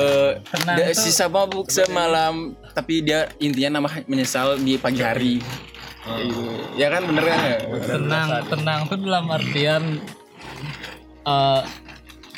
[0.00, 1.04] eh, Tenang dia tuh.
[1.04, 5.34] sisa mabuk semalam tapi dia intinya nama menyesal di pagi hari.
[6.02, 6.42] Gitu.
[6.80, 7.38] Ya kan bener kan?
[7.44, 7.58] ya?
[7.84, 10.00] tenang tenang tuh dalam artian
[11.22, 11.62] eh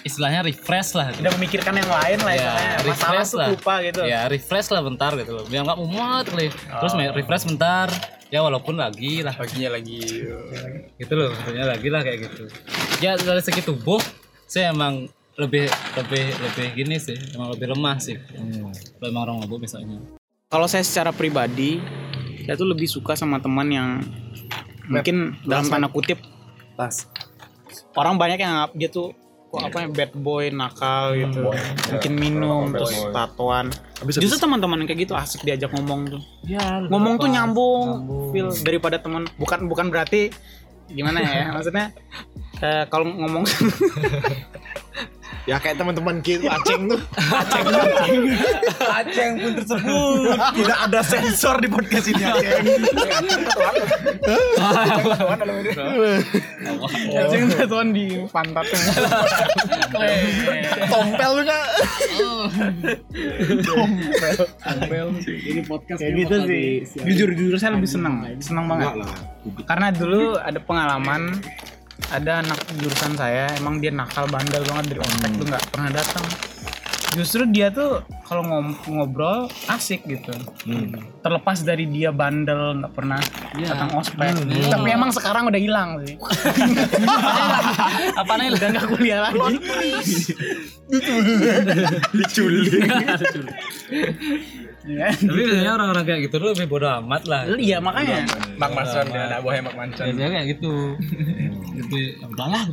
[0.04, 2.52] istilahnya refresh lah Udah memikirkan yang lain lah ya,
[2.84, 4.04] refresh tuh lah lupa gitu.
[4.04, 7.88] ya refresh lah bentar gitu loh biar nggak mumet kali terus main refresh bentar
[8.34, 9.30] ya walaupun lagi lah.
[9.30, 10.26] Paginya lagi.
[10.98, 12.50] gitu loh maksudnya lagi lah kayak gitu.
[12.98, 14.02] Ya dari segi tubuh
[14.50, 15.06] saya emang
[15.38, 17.14] lebih lebih lebih gini sih.
[17.38, 18.18] Emang lebih lemah sih.
[18.98, 20.02] Kalau emang orang mabuk misalnya.
[20.50, 21.78] Kalau saya secara pribadi,
[22.42, 24.02] saya tuh lebih suka sama teman yang
[24.90, 26.20] mungkin dalam tanda kutip
[26.74, 27.06] Tas.
[27.94, 29.14] orang banyak yang anggap dia tuh
[29.48, 31.54] kok apa ya bad boy nakal gitu.
[31.94, 33.70] Mungkin minum terus tatoan
[34.08, 36.22] justru teman-teman yang kayak gitu asik diajak ngomong tuh.
[36.44, 37.86] Ya ngomong tuh nyambung,
[38.30, 39.24] feel daripada teman.
[39.40, 40.28] Bukan bukan berarti
[40.84, 41.96] gimana ya maksudnya
[42.60, 43.44] eh, kalau ngomong
[45.44, 47.00] Ya kayak teman-teman gitu Aceng tuh.
[48.80, 52.64] Aceng pun tersebut Tidak ada sensor di podcast ini Aceng.
[57.12, 58.80] Aceng tatoan di pantatnya
[60.88, 61.66] Tompel lu Kak.
[65.28, 66.66] Ini podcast kayak gitu sih.
[67.04, 69.04] Jujur jujur saya lebih senang, senang banget.
[69.68, 71.36] Karena dulu ada pengalaman
[72.10, 76.26] ada anak jurusan saya emang dia nakal bandel banget dari ospek tuh nggak pernah datang.
[77.14, 80.34] Justru dia tuh kalau ngom- ngobrol asik gitu.
[81.22, 83.22] Terlepas dari dia bandel nggak pernah
[83.54, 84.34] datang ospek.
[84.66, 86.18] Tapi emang sekarang udah hilang sih.
[88.20, 89.38] apa nih udah nggak kuliah lagi.
[94.84, 95.16] Iya.
[95.16, 97.48] tapi biasanya orang-orang kayak gitu lebih bodoh amat lah.
[97.56, 98.28] Iya makanya.
[98.60, 100.04] Mak Manson dia anak buahnya Mak Manson.
[100.12, 100.74] biasanya kayak gitu.
[101.80, 102.64] Lebih ya udahlah.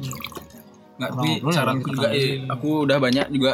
[0.99, 3.51] Nggak, tapi saranku juga eh, aku udah banyak juga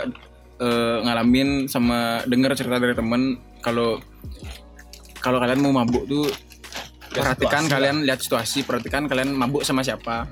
[0.60, 3.38] eh, ngalamin sama denger cerita dari temen.
[3.62, 4.02] Kalau
[5.22, 6.26] kalau kalian mau mabuk tuh
[7.08, 10.26] perhatikan kalian lihat situasi perhatikan kalian mabuk sama siapa.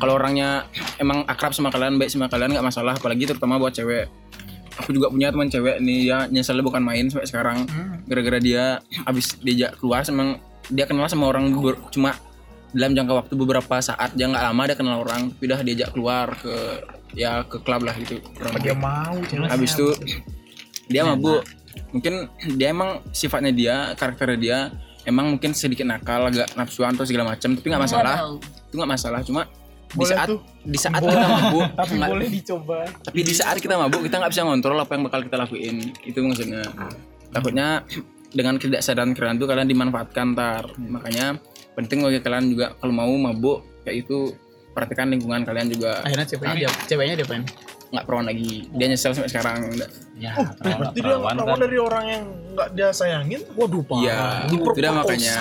[0.00, 0.64] Kalau orangnya
[0.96, 2.96] emang akrab sama kalian baik sama kalian nggak masalah.
[2.96, 4.08] Apalagi terutama buat cewek
[4.76, 7.58] aku juga punya teman cewek nih ya nyeselnya bukan main sampai sekarang.
[8.04, 8.64] Gara-gara dia
[9.02, 12.14] habis diajak keluar emang dia kenal sama orang ber- cuma
[12.74, 15.32] dalam jangka waktu beberapa saat dia nggak lama dia kenal orang.
[15.32, 16.54] Tapi udah diajak keluar ke
[17.16, 19.16] ya ke klub lah gitu kurang Dia mau
[19.48, 19.88] habis itu
[20.86, 21.42] dia mabuk.
[21.92, 24.58] Mungkin dia emang sifatnya dia karakternya dia
[25.06, 28.16] emang mungkin sedikit nakal agak nafsuan atau segala macam tapi nggak masalah.
[28.42, 29.46] itu nggak masalah cuma
[29.86, 30.40] di Boleh saat tuh.
[30.62, 32.78] di saat kita mabuk nggak- Boleh dicoba.
[33.00, 36.18] tapi di saat kita mabuk kita nggak bisa ngontrol apa yang bakal kita lakuin itu
[36.18, 36.62] maksudnya
[37.28, 37.86] takutnya
[38.28, 41.38] dengan ketidaksadaran kalian tuh kalian dimanfaatkan ntar makanya
[41.72, 44.34] penting bagi kalian juga kalau mau mabuk kayak itu
[44.70, 47.44] perhatikan lingkungan kalian juga Akhirnya ceweknya dia, ceweknya dia pengen.
[47.86, 49.72] Nggak perawan lagi dia nyesel sampai sekarang
[50.16, 51.58] ya Berarti dia perawan kan.
[51.60, 52.22] dari orang yang
[52.56, 53.44] nggak dia sayangin.
[53.52, 54.00] Waduh pak.
[54.00, 55.32] Iya, tidak makanya.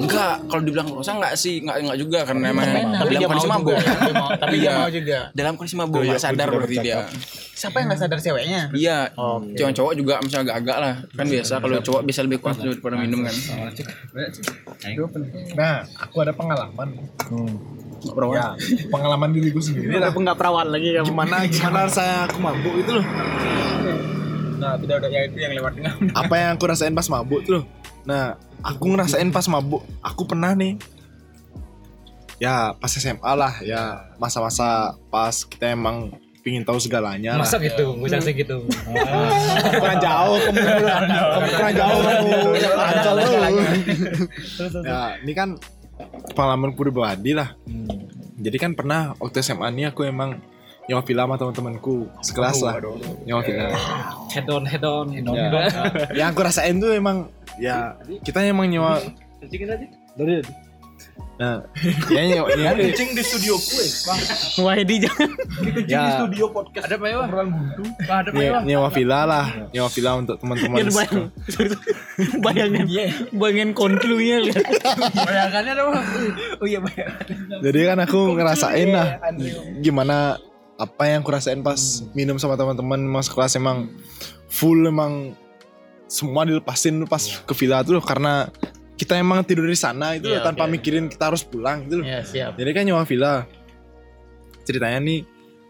[0.00, 3.44] Enggak, kalau dibilang kosa enggak sih, enggak enggak juga karena emang Tapi dalam dia kondisi
[3.46, 3.76] mau mabuk.
[4.40, 4.72] Tapi dia Iya.
[4.74, 5.18] mau juga.
[5.36, 7.04] Dalam kondisi mabuk enggak sadar berarti dia.
[7.52, 8.60] Siapa yang nggak sadar ceweknya?
[8.72, 8.98] Iya,
[9.52, 10.94] cowok-cowok juga misalnya agak-agak lah.
[11.12, 13.34] Kan biasa kalau cowok bisa lebih kuat daripada minum kan.
[15.52, 16.88] Nah, aku ada pengalaman.
[18.02, 18.34] Nggak perawan.
[18.36, 18.46] Ya,
[18.92, 20.12] pengalaman diriku sendiri lah.
[20.12, 21.06] Apa nggak perawat lagi kamu?
[21.10, 23.04] Gimana gimana saya aku mabuk itu loh.
[24.56, 25.94] Nah, tidak ada yang itu yang lewat tengah.
[26.16, 27.64] Apa yang aku rasain pas mabuk tuh loh.
[28.08, 29.82] Nah, aku ngerasain pas mabuk.
[30.00, 30.80] Aku pernah nih.
[32.36, 36.12] Ya, pas SMA lah ya masa-masa pas kita emang
[36.46, 37.42] pingin tahu segalanya lah.
[37.42, 38.62] masa gitu bisa sih gitu
[39.82, 42.30] kurang jauh kamu kamu kurang jauh kamu
[42.70, 43.34] Ancol lu.
[44.86, 45.58] ya ini kan
[46.36, 47.56] pengalaman pribadi lah.
[48.36, 50.38] Jadi kan pernah waktu SMA ini aku emang
[50.86, 52.78] nyawa film sama teman-temanku sekelas lah.
[53.26, 53.66] Nyawa film
[54.30, 55.48] head on head on Ya.
[56.22, 59.00] yang aku rasain tuh emang ya kita emang nyawa
[60.16, 60.44] dari
[61.36, 61.60] nah
[62.16, 63.86] ya ya, Kucing di studio gue.
[64.64, 65.30] Wahidi jangan.
[65.84, 66.88] ya Studio podcast.
[66.88, 67.16] Ada apa ya?
[67.20, 67.82] Obrolan buntu.
[68.08, 71.24] Ada nyewa, nyewa villa lah nyewa villa untuk teman-teman Biar bayang,
[72.44, 72.86] bayangin,
[73.36, 74.64] bayangin konklunya lihat.
[75.12, 76.00] Bayangannya ada apa?
[76.64, 77.24] Oh iya bayangan.
[77.60, 79.08] Jadi kan aku ngerasain lah
[79.84, 80.40] gimana
[80.76, 83.88] apa yang aku rasain pas minum sama teman-teman mas kelas emang
[84.48, 85.32] full emang
[86.06, 88.52] semua dilepasin pas ke villa tuh karena
[88.96, 90.72] kita emang tidur di sana itu Iya, loh, tanpa oke.
[90.72, 92.04] mikirin kita harus pulang gitu loh.
[92.08, 92.56] Ya siap.
[92.56, 93.44] Jadi kan nyewa villa.
[94.64, 95.20] Ceritanya nih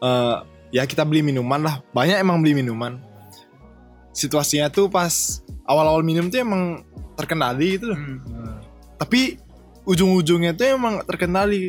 [0.03, 0.37] eh
[0.71, 1.83] ya kita beli minuman lah.
[1.91, 3.03] Banyak emang beli minuman.
[4.15, 6.87] Situasinya tuh pas awal-awal minum tuh emang
[7.19, 7.99] terkendali gitu loh.
[7.99, 8.63] Hmm.
[8.97, 9.37] Tapi
[9.85, 11.69] ujung-ujungnya tuh emang terkendali.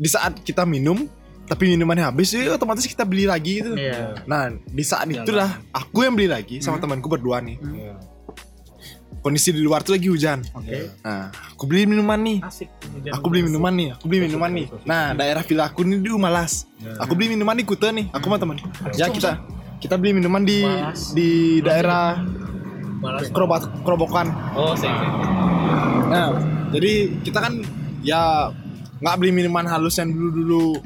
[0.00, 1.08] Di saat kita minum
[1.50, 3.74] tapi minumannya habis ya otomatis kita beli lagi gitu.
[3.74, 4.22] Iya.
[4.22, 7.58] Nah, di saat itulah aku yang beli lagi sama temanku berdua nih.
[9.20, 10.40] Kondisi di luar tuh lagi hujan.
[10.56, 10.96] Oke.
[11.04, 12.40] Nah, aku beli minuman nih.
[12.40, 12.72] Asik.
[13.12, 14.66] Aku beli minuman nih, aku beli minuman nih.
[14.88, 16.64] Nah, daerah villa aku nih di Umalas.
[16.96, 18.56] Aku beli minuman di Kuta nih, aku sama teman.
[18.96, 19.44] Ya kita
[19.80, 20.64] kita beli minuman di
[21.12, 22.20] di daerah
[23.32, 24.28] Kerobat Kerobokan.
[24.56, 24.92] Oh, siap.
[26.08, 26.36] Nah,
[26.72, 27.60] jadi kita kan
[28.00, 28.48] ya
[29.00, 30.80] nggak beli minuman halus yang dulu-dulu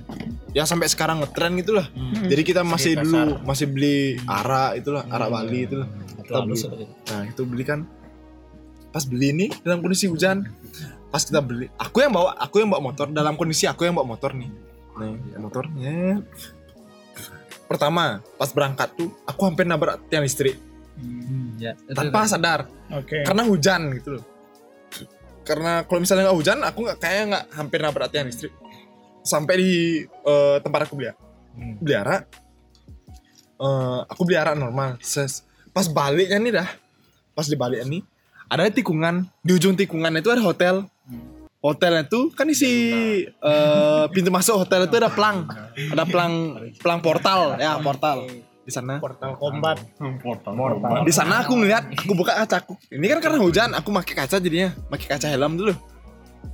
[0.55, 1.87] ya sampai sekarang ngetren gitu lah.
[2.27, 5.87] Jadi kita masih dulu masih beli arak itulah, arak Bali itulah.
[6.23, 6.59] Kita beli.
[6.87, 7.87] Nah, itu beli kan
[8.95, 10.47] pas beli ini dalam kondisi hujan.
[11.11, 14.15] Pas kita beli, aku yang bawa, aku yang bawa motor dalam kondisi aku yang bawa
[14.15, 14.51] motor nih.
[14.99, 16.23] Nih, motornya.
[17.71, 20.59] Pertama, pas berangkat tuh aku hampir nabrak tiang listrik
[21.59, 23.27] Ya, tanpa sadar Oke.
[23.27, 24.25] karena hujan gitu loh
[25.43, 28.55] karena kalau misalnya nggak hujan aku nggak kayak nggak hampir nabrak tiang listrik
[29.27, 29.73] sampai di
[30.07, 31.11] eh, tempat aku beli
[31.83, 32.23] beli arak
[33.59, 35.43] eh, aku beli arak normal Ses.
[35.75, 36.69] pas baliknya nih dah
[37.35, 38.03] pas di baliknya nih
[38.49, 39.25] ada tikungan.
[39.41, 40.85] Di ujung tikungan itu ada hotel.
[41.65, 42.73] Hotelnya tuh kan isi
[43.25, 45.49] eh, pintu masuk hotel itu ada pelang.
[45.73, 46.33] Ada pelang
[46.77, 47.57] pelang portal.
[47.57, 48.29] Ya portal.
[48.65, 49.01] Di sana.
[49.01, 49.81] Portal kombat.
[51.05, 54.77] di sana aku ngeliat aku buka kacaku ini kan karena hujan aku pakai kaca jadinya.
[54.93, 55.73] Pakai kaca helm dulu.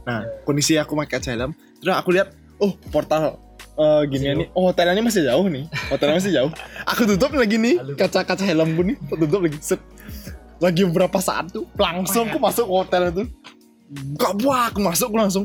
[0.07, 1.51] Nah kondisi aku pakai kaca helm.
[1.82, 2.30] Terus aku lihat
[2.62, 3.34] oh portal
[3.80, 4.47] eh gini nih.
[4.55, 5.66] oh hotelnya masih jauh nih.
[5.91, 6.53] Hotelnya masih jauh.
[6.86, 8.97] Aku tutup lagi nih kaca kaca helmku nih.
[9.11, 9.82] Aku tutup lagi set
[10.61, 13.25] lagi beberapa saat tuh langsung aku masuk ke hotel itu.
[14.21, 15.45] Gak wah aku masuk aku langsung.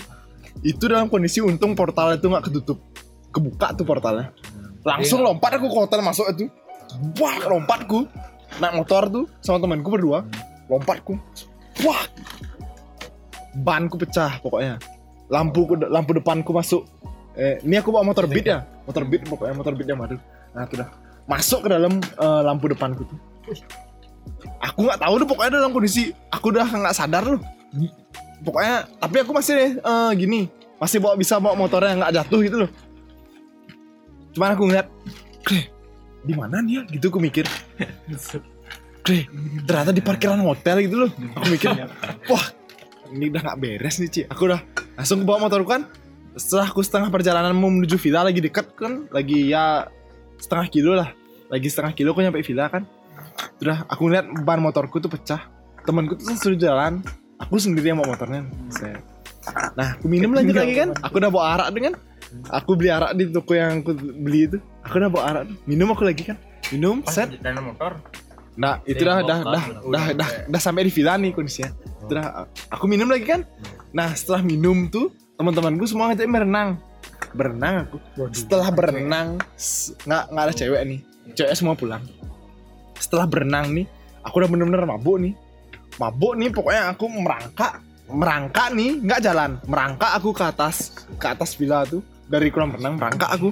[0.61, 2.77] Itu dalam kondisi untung portalnya itu nggak ketutup.
[3.31, 4.35] Kebuka tuh portalnya.
[4.83, 6.45] Langsung lompat aku ke hotel masuk itu.
[7.17, 8.05] Wah lompatku
[8.61, 10.27] naik motor tuh sama temanku berdua.
[10.67, 11.15] Lompatku
[11.87, 12.03] wah.
[13.55, 14.77] Banku pecah pokoknya.
[15.31, 16.85] Lampu lampu depanku masuk.
[17.35, 18.67] Eh, ini aku bawa motor beat ya?
[18.83, 20.19] Motor beat pokoknya motor beat yang baru.
[20.51, 20.91] Nah itu dah.
[21.25, 23.19] Masuk ke dalam eh, lampu depanku tuh
[24.61, 27.41] aku nggak tahu tuh pokoknya dalam kondisi aku udah nggak sadar loh
[28.45, 30.47] pokoknya tapi aku masih eh, gini.
[30.75, 32.69] Masih bawa bisa bawa motornya nggak jatuh gitu loh.
[34.35, 34.87] Cuman aku ngeliat
[35.41, 35.71] "Kre,
[36.27, 37.47] di mana ya gitu aku mikir.
[39.05, 39.29] Kre,
[39.63, 41.11] ternyata di parkiran hotel gitu loh.
[41.39, 41.71] Aku mikir
[42.27, 42.45] wah
[43.13, 44.21] ini udah nggak beres nih Ci.
[44.27, 44.59] Aku udah
[44.99, 45.87] langsung bawa motor kan.
[46.35, 49.87] Setelah aku setengah perjalanan mau menuju villa lagi dekat kan lagi ya
[50.35, 51.15] setengah kilo lah.
[51.47, 52.83] Lagi setengah kilo aku nyampe villa kan
[53.61, 55.47] udah aku ngeliat ban motorku tuh pecah.
[55.85, 57.01] Temanku tuh suruh jalan.
[57.41, 58.47] Aku sendiri yang bawa motornya.
[58.71, 59.01] Set.
[59.77, 60.89] nah aku minum lagi lagi kan?
[61.05, 61.95] aku udah bawa arak kan?
[62.49, 64.57] Aku beli arak di toko yang aku beli itu.
[64.81, 66.37] Aku udah bawa arak minum aku lagi kan?
[66.73, 67.29] Minum set.
[68.55, 71.69] nah itu dah dah dah dah dah dah sampai di villa nih kondisinya.
[72.07, 73.45] Itu dah aku minum lagi kan?
[73.93, 76.81] Nah setelah minum tuh teman-temanku semua ngajak berenang.
[77.35, 77.97] Berenang aku.
[78.33, 79.37] Setelah berenang
[80.07, 80.99] nggak nggak ada cewek nih.
[81.37, 82.01] Cewek semua pulang
[82.97, 83.85] setelah berenang nih
[84.23, 85.33] aku udah bener-bener mabuk nih.
[85.95, 89.51] Mabuk nih pokoknya aku merangkak merangkak nih nggak jalan.
[89.65, 93.49] Merangkak aku ke atas ke atas villa tuh dari kolam renang merangkak aku.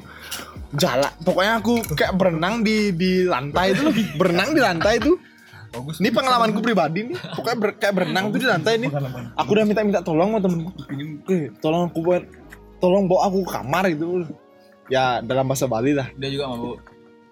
[0.74, 3.94] Jalan pokoknya aku kayak berenang di di lantai itu loh.
[4.18, 5.14] Berenang di lantai itu.
[5.74, 7.18] Ini pengalamanku pribadi nih.
[7.34, 8.90] Pokoknya ber- kayak berenang tuh di lantai nih.
[9.38, 10.70] Aku udah minta minta tolong sama temenku.
[11.34, 12.24] Eh tolong aku buat
[12.78, 14.28] tolong bawa aku ke kamar gitu
[14.92, 16.12] ya dalam bahasa Bali lah.
[16.14, 16.78] Dia juga mabuk.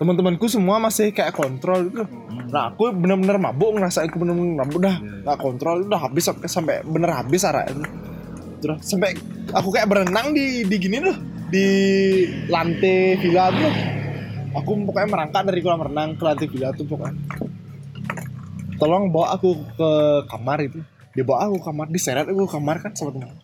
[0.02, 2.10] Teman-temanku semua masih kayak kontrol gitu.
[2.50, 4.98] Nah aku bener-bener mabuk ngerasa aku bener-bener mabuk dah.
[4.98, 7.86] Nggak kontrol udah habis sampai sampai bener habis arak itu.
[8.66, 9.14] Terus sampai
[9.54, 11.14] aku kayak berenang di di gini loh
[11.54, 11.66] di
[12.50, 13.74] lantai villa tuh.
[14.58, 17.22] Aku pokoknya merangkak dari kolam renang ke lantai villa tuh pokoknya.
[18.82, 19.90] Tolong bawa aku ke
[20.34, 20.82] kamar itu.
[21.14, 23.38] Dibawa aku ke kamar diseret aku ke kamar kan sama teman.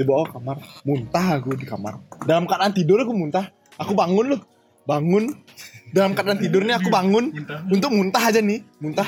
[0.00, 0.56] Dibawa ke kamar.
[0.88, 2.00] Muntah aku di kamar.
[2.24, 3.52] Dalam keadaan tidur aku muntah.
[3.76, 4.40] Aku bangun loh
[4.88, 5.34] bangun.
[5.92, 7.32] Dalam keadaan tidurnya aku bangun.
[7.68, 8.64] Untuk muntah aja nih.
[8.80, 9.06] Muntah.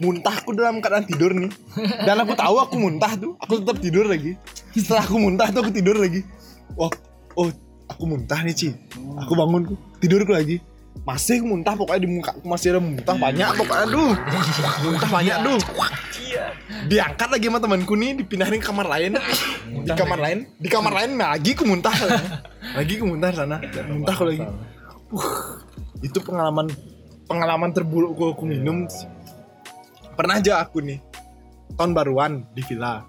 [0.00, 1.50] Muntahku dalam keadaan tidur nih.
[2.06, 3.36] Dan aku tahu aku muntah tuh.
[3.42, 4.38] Aku tetap tidur lagi.
[4.72, 6.24] Setelah aku muntah tuh aku tidur lagi.
[6.78, 6.90] Wah
[7.34, 7.50] oh
[7.90, 8.68] aku muntah nih Ci.
[9.26, 10.62] Aku bangun tidurku lagi.
[11.02, 14.14] Masih aku muntah pokoknya di muka aku masih ada muntah banyak pokoknya aduh.
[14.86, 15.60] Muntah banyak duh
[16.86, 19.18] diangkat lagi sama temanku nih dipindahin ke kamar lain.
[19.84, 20.38] Di kamar lain.
[20.56, 21.94] Di kamar lain lagi aku muntah
[22.78, 23.56] lagi aku muntah sana.
[23.90, 24.42] Muntah aku lagi
[25.14, 25.60] uh,
[26.00, 26.70] itu pengalaman
[27.30, 28.90] pengalaman terburuk aku minum.
[30.18, 30.98] Pernah aja aku nih
[31.78, 33.06] tahun baruan di villa.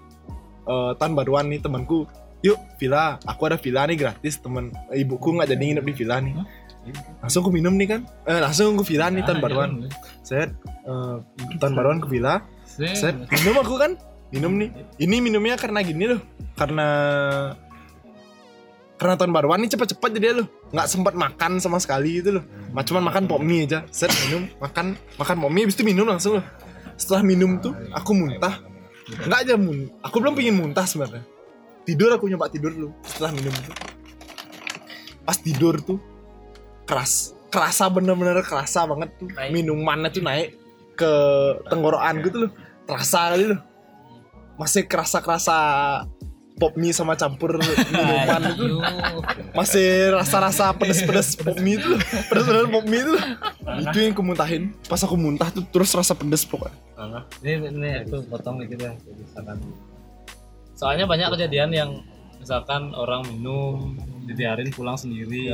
[0.62, 2.06] Eh, tahun baruan nih temanku
[2.42, 6.34] yuk villa aku ada villa nih gratis temen ibuku nggak jadi nginep di villa nih.
[7.18, 8.00] Langsung aku minum nih kan.
[8.30, 9.70] Eh, langsung aku villa nih tahun baruan.
[10.22, 10.54] saya
[10.86, 11.16] eh,
[11.58, 12.46] tahun baruan ke villa.
[12.62, 13.98] Saya minum aku kan
[14.30, 14.70] minum nih.
[15.02, 16.22] Ini minumnya karena gini loh
[16.54, 16.88] karena
[19.02, 22.44] karena tahun baruan nih cepet-cepet jadi loh nggak sempat makan sama sekali gitu loh.
[22.72, 23.84] Ma- cuman makan pop mie aja.
[23.92, 26.44] Set minum makan makan pop mie habis itu minum langsung loh
[26.96, 28.64] setelah minum tuh aku muntah.
[29.28, 31.24] Nggak aja mun aku belum pengen muntah sebenarnya.
[31.84, 33.72] Tidur aku nyoba tidur dulu setelah minum itu
[35.22, 36.02] pas tidur tuh
[36.82, 39.28] keras kerasa bener-bener kerasa banget tuh.
[39.52, 40.56] Minumannya tuh naik
[40.96, 41.12] ke
[41.68, 42.50] tenggorokan gitu loh.
[42.88, 43.60] Terasa kali loh.
[44.56, 45.56] Masih kerasa kerasa
[46.58, 48.78] pop mie sama campur minuman itu.
[49.56, 51.98] Masih rasa-rasa pedes-pedes pop mie itu.
[52.30, 53.14] Pedes-pedes pop mie itu.
[53.82, 54.62] Itu yang aku muntahin.
[54.86, 56.76] Pas aku muntah tuh terus rasa pedes pokoknya.
[57.42, 59.58] Ini ini aku potong gitu ya misalkan.
[60.78, 61.90] Soalnya banyak kejadian yang
[62.38, 65.50] misalkan orang minum dibiarin pulang sendiri.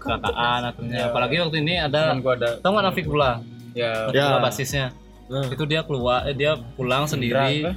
[0.00, 1.12] Kecelakaan akhirnya.
[1.12, 3.38] Apalagi waktu ini ada Temen gua ada tau nggak Nafik pula
[3.76, 4.08] ya.
[4.08, 4.90] Pula basisnya.
[5.52, 7.72] Itu dia keluar eh, dia pulang sendiri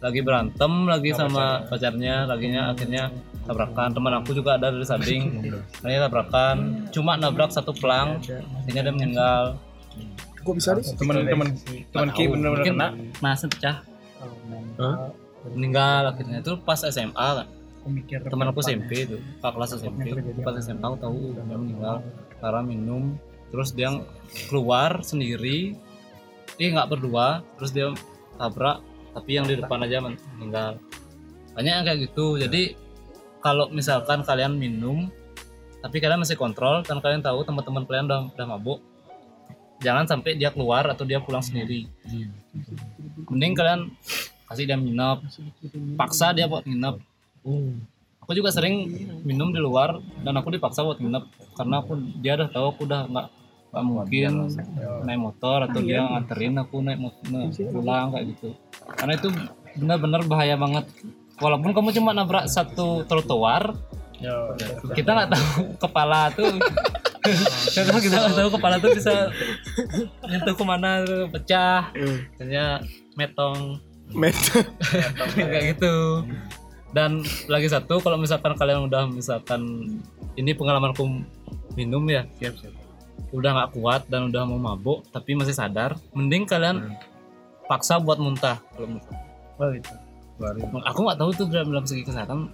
[0.00, 2.28] lagi berantem lagi sama pacarnya.
[2.28, 3.10] laginya akhirnya
[3.44, 3.90] tabrakan.
[3.92, 5.22] Teman aku juga ada dari samping
[5.82, 6.56] akhirnya tabrakan.
[6.90, 8.20] Cuma nabrak satu pelang
[8.62, 9.42] akhirnya dia meninggal.
[10.44, 11.48] Kok bisa nih temen temen
[11.88, 12.88] temen ki mungkin kena.
[13.24, 13.82] masih pecah.
[15.52, 16.38] Meninggal akhirnya.
[16.44, 17.48] Itu pas SMA kan?
[18.28, 21.96] Teman aku SMP itu pak kelas SMP pas SMA aku tahu udah meninggal.
[22.44, 23.16] karena minum
[23.48, 23.88] terus dia
[24.52, 25.76] keluar sendiri.
[26.60, 27.90] Eh nggak berdua terus dia
[28.38, 28.78] tabrak
[29.14, 30.82] tapi yang di depan aja men- meninggal.
[31.54, 32.36] Banyak yang kayak gitu.
[32.36, 32.74] Jadi
[33.38, 35.08] kalau misalkan kalian minum
[35.84, 38.80] tapi kalian masih kontrol dan kalian tahu teman-teman kalian udah, udah mabuk
[39.84, 41.84] jangan sampai dia keluar atau dia pulang sendiri.
[43.28, 43.80] Mending kalian
[44.48, 45.18] kasih dia nginep
[46.00, 46.96] paksa dia buat nginep.
[48.24, 48.88] Aku juga sering
[49.28, 51.24] minum di luar dan aku dipaksa buat nginep.
[51.52, 53.26] Karena aku dia udah tahu aku udah nggak
[53.74, 54.32] nggak mungkin
[55.02, 58.54] naik motor atau dia nganterin aku naik motor pulang kayak gitu
[58.92, 59.28] karena itu
[59.78, 60.84] benar-benar bahaya banget.
[61.42, 63.74] Walaupun kamu cuma nabrak satu trotoar
[64.94, 66.54] kita nggak tahu kepala tuh.
[67.74, 69.32] Karena kita nggak tahu kepala tuh bisa
[70.28, 71.88] nyentuh ke mana tuh pecah
[72.36, 72.84] ternyata
[73.16, 73.80] metong.
[74.12, 74.36] Met.
[75.34, 76.22] kayak gitu.
[76.94, 79.88] Dan lagi satu kalau misalkan kalian udah misalkan
[80.38, 81.24] ini pengalamanku
[81.74, 82.28] minum ya
[83.34, 86.94] udah nggak kuat dan udah mau mabuk tapi masih sadar mending kalian
[87.66, 88.60] paksa buat muntah.
[88.76, 89.16] Kalau muntah.
[90.90, 92.50] Aku nggak tahu tuh dalam, dalam segi kesehatan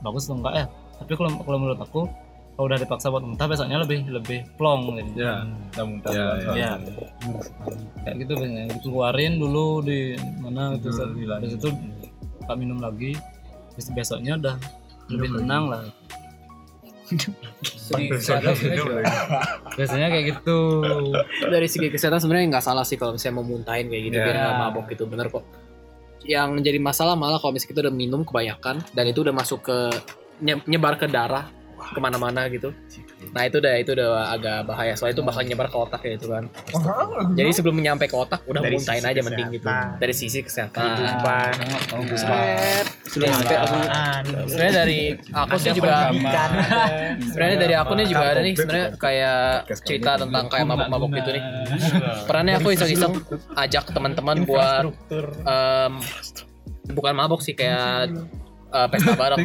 [0.00, 0.66] bagus atau enggak ya.
[1.02, 2.02] Tapi kalau kalau menurut aku
[2.54, 5.26] kalau udah dipaksa buat muntah besoknya lebih lebih plong gitu.
[5.26, 5.42] ya
[5.74, 6.12] udah muntah.
[6.14, 6.72] Ya, ya.
[8.06, 8.64] Kayak gitu biasanya.
[8.78, 11.68] Dikeluarin dulu di mana gitu habis itu
[12.46, 13.18] tak minum lagi.
[13.74, 14.56] Terus besoknya udah
[15.10, 15.82] lebih tenang lah
[19.76, 20.58] biasanya kayak gitu.
[21.44, 24.24] Dari segi kesehatan sebenarnya nggak salah sih kalau misalnya mau muntahin kayak gitu Ya.
[24.24, 25.04] biar nggak mabok gitu.
[25.04, 25.44] Bener kok.
[26.24, 29.76] Yang jadi masalah malah kalau misalnya kita udah minum kebanyakan dan itu udah masuk ke
[30.40, 31.46] nye- nyebar ke darah
[31.92, 32.72] ke mana-mana gitu.
[33.34, 34.92] Nah itu udah itu udah agak bahaya.
[34.96, 36.44] Soalnya itu bakal nyebar ke otak ya itu kan.
[37.36, 39.66] Jadi sebelum nyampe ke otak udah Dari muntahin aja mending gitu.
[40.00, 40.84] dari sisi kesehatan.
[40.96, 41.52] Kehidupan.
[43.08, 43.76] Sudah aku
[44.48, 46.10] sebenarnya dari aku sih juga
[47.30, 49.44] sebenarnya dari aku nih juga ada nih sebenarnya kayak
[49.84, 51.42] cerita tentang kayak mabok-mabok gitu nih.
[52.24, 53.12] Pernah nih aku iseng-iseng
[53.54, 54.84] ajak teman-teman buat
[55.44, 55.92] em,
[56.92, 58.12] bukan mabok sih kayak
[58.74, 59.38] eh, pesta bareng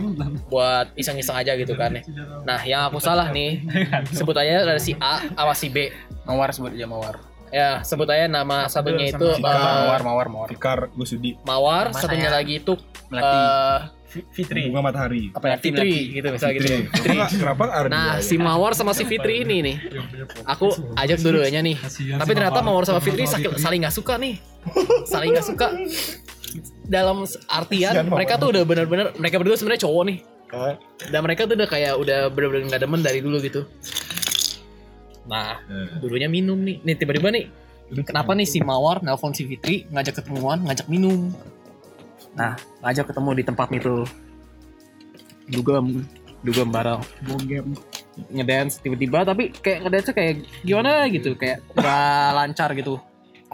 [0.45, 2.03] buat iseng-iseng aja gitu kan nih.
[2.41, 3.61] Nah, yang aku salah nih
[4.09, 5.93] sebut aja dari si A sama si B.
[6.21, 7.15] mawar sebut aja mawar
[7.49, 12.57] Ya, sebut aja nama satunya itu eh, mawar mawar mawar Fikar Gusudi Mawar, satunya lagi
[12.57, 12.77] itu
[13.07, 13.25] Melati.
[13.31, 16.69] eh, Fitri bunga matahari apa ya Fitri gitu misalnya gitu.
[16.95, 18.21] Kenapa- kenapa Ardi Nah, aja?
[18.21, 19.77] si Mawar sama si Fitri ini nih.
[20.47, 21.77] Aku ajak dua-duanya nih.
[22.17, 23.25] Tapi ternyata Mawar sama Fitri
[23.55, 24.37] saling nggak suka nih.
[25.05, 25.67] Saling nggak suka.
[26.89, 30.17] Dalam artian mereka tuh udah benar-benar mereka berdua sebenarnya cowok nih.
[31.13, 33.61] Dan mereka tuh udah kayak udah benar-benar nggak demen dari dulu gitu.
[35.29, 35.61] Nah,
[36.01, 36.81] dulunya minum nih.
[36.81, 37.45] Nih tiba-tiba nih.
[38.01, 41.29] Kenapa nih si Mawar nelpon si Fitri ngajak ketemuan, ngajak minum.
[42.33, 44.05] Nah, ngajak ketemu di tempat itu.
[45.49, 46.05] Dugem,
[46.41, 47.01] dugem bareng
[48.29, 52.99] ngedance tiba-tiba tapi kayak ngedance kayak gimana gitu kayak gak lancar gitu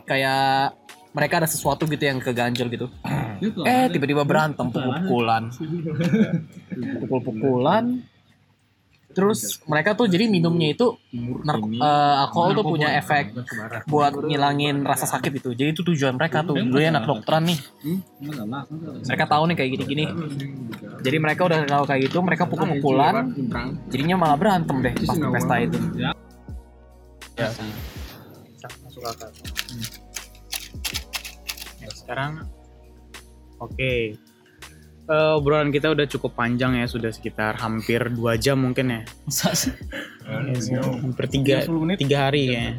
[0.10, 0.74] kayak
[1.16, 2.88] mereka ada sesuatu gitu yang keganjel gitu.
[3.66, 5.44] Eh tiba-tiba berantem pukul-pukulan.
[7.02, 7.86] Pukul-pukulan.
[9.12, 10.92] Terus mereka tuh jadi minumnya itu
[11.42, 13.32] nar- eh, alkohol tuh punya efek
[13.86, 15.50] buat ngilangin rasa sakit itu.
[15.52, 16.52] Jadi itu tujuan mereka tuh.
[16.54, 17.60] Dulu ya anak dokteran nih.
[19.02, 20.04] Mereka tahu nih kayak gini-gini.
[21.00, 23.16] Jadi mereka udah tahu kayak gitu, mereka pukul-pukulan,
[23.88, 25.78] jadinya malah berantem deh pas pesta itu.
[27.36, 27.50] Ya.
[28.84, 29.30] Masuk akal.
[32.06, 32.46] Sekarang
[33.58, 34.14] oke.
[35.06, 39.02] Eh, obrolan kita udah cukup panjang ya, sudah sekitar hampir dua jam mungkin ya.
[40.26, 41.62] Ya, sih, hampir tiga,
[42.02, 42.74] tiga hari ya.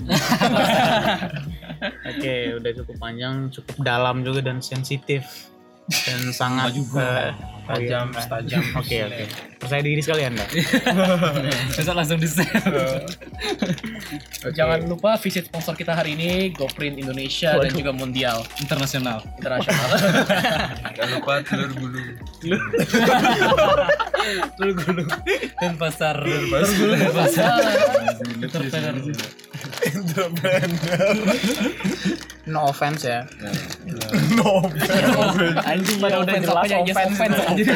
[2.11, 5.47] Oke, udah cukup panjang, cukup dalam juga dan sensitif
[5.87, 7.31] dan sangat juga
[7.67, 8.63] tajam, tajam.
[8.81, 9.25] Oke, oke.
[9.57, 10.47] Percaya diri sekali anda.
[11.75, 13.03] Bisa langsung di share.
[14.55, 19.89] Jangan lupa visit sponsor kita hari ini GoPrint Indonesia dan juga Mundial internasional Internasional.
[20.97, 22.03] Jangan lupa telur bulu.
[25.59, 28.95] dan pasar Dan pasar.
[32.47, 33.27] No offense ya.
[35.77, 37.67] Anjing pada udah jelas yes offense anjir.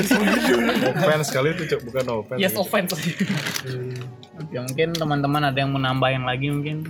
[1.05, 2.41] Offense sekali itu cok bukan offense.
[2.41, 2.91] Yes offense.
[2.97, 6.89] Oke, mungkin teman-teman ada yang mau nambahin lagi mungkin.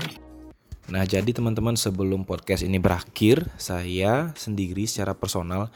[0.91, 5.71] Nah, jadi teman-teman sebelum podcast ini berakhir, saya sendiri secara personal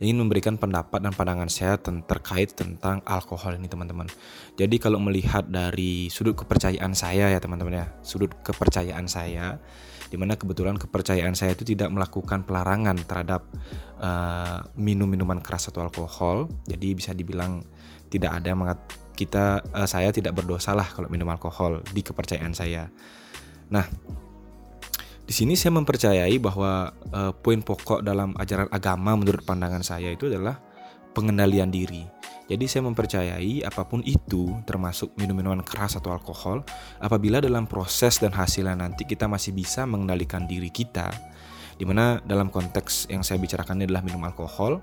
[0.00, 4.08] ingin memberikan pendapat dan pandangan saya ten- terkait tentang alkohol ini teman-teman.
[4.56, 9.60] Jadi kalau melihat dari sudut kepercayaan saya ya teman-teman ya, sudut kepercayaan saya,
[10.10, 13.46] di mana kebetulan kepercayaan saya itu tidak melakukan pelarangan terhadap
[14.02, 16.50] eh, minum-minuman keras atau alkohol.
[16.66, 17.62] Jadi bisa dibilang
[18.10, 22.90] tidak ada mengat- kita eh, saya tidak berdosa lah kalau minum alkohol di kepercayaan saya.
[23.70, 23.86] Nah,
[25.22, 30.26] di sini saya mempercayai bahwa eh, poin pokok dalam ajaran agama menurut pandangan saya itu
[30.26, 30.58] adalah
[31.14, 32.19] pengendalian diri.
[32.50, 36.66] Jadi saya mempercayai apa pun itu termasuk minum-minuman keras atau alkohol
[36.98, 41.14] apabila dalam proses dan hasilnya nanti kita masih bisa mengendalikan diri kita
[41.78, 44.82] di mana dalam konteks yang saya bicarakan ini adalah minum alkohol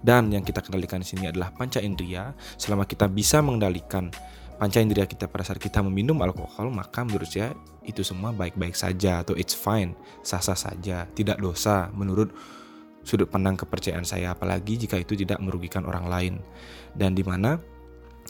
[0.00, 4.08] dan yang kita kendalikan di sini adalah panca indera selama kita bisa mengendalikan
[4.56, 7.52] panca indera kita pada saat kita meminum alkohol maka menurut saya
[7.84, 9.92] itu semua baik-baik saja atau it's fine
[10.24, 12.32] sah-sah saja tidak dosa menurut
[13.02, 16.34] sudut pandang kepercayaan saya apalagi jika itu tidak merugikan orang lain.
[16.94, 17.58] Dan di mana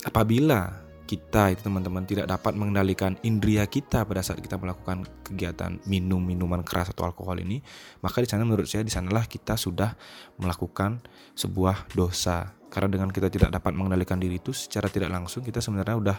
[0.04, 6.24] apabila kita itu teman-teman tidak dapat mengendalikan indera kita pada saat kita melakukan kegiatan minum
[6.24, 7.60] minuman keras atau alkohol ini
[8.00, 9.92] maka di sana menurut saya di sanalah kita sudah
[10.40, 11.04] melakukan
[11.36, 12.56] sebuah dosa.
[12.72, 16.18] Karena dengan kita tidak dapat mengendalikan diri itu secara tidak langsung kita sebenarnya udah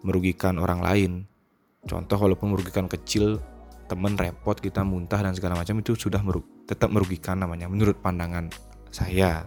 [0.00, 1.12] merugikan orang lain.
[1.84, 3.36] Contoh walaupun merugikan kecil
[3.90, 8.46] teman repot kita muntah dan segala macam itu sudah meru- tetap merugikan namanya menurut pandangan
[8.94, 9.42] saya.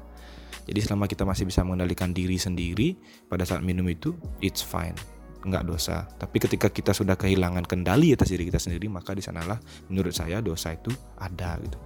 [0.68, 2.96] Jadi selama kita masih bisa mengendalikan diri sendiri
[3.28, 4.96] pada saat minum itu it's fine
[5.44, 6.08] nggak dosa.
[6.08, 9.60] Tapi ketika kita sudah kehilangan kendali atas diri kita sendiri maka di sanalah
[9.91, 11.80] menurut saya dosa itu ada gitu.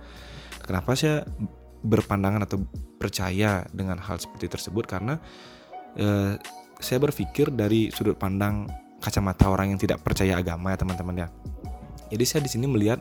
[0.62, 1.26] Kenapa saya
[1.82, 2.58] berpandangan atau
[2.97, 4.86] percaya dengan hal seperti tersebut?
[4.86, 5.18] Karena
[5.97, 6.38] eh,
[6.78, 8.70] saya berpikir dari sudut pandang
[9.01, 11.28] kacamata orang yang tidak percaya agama ya teman-teman ya
[12.12, 12.99] jadi saya di sini melihat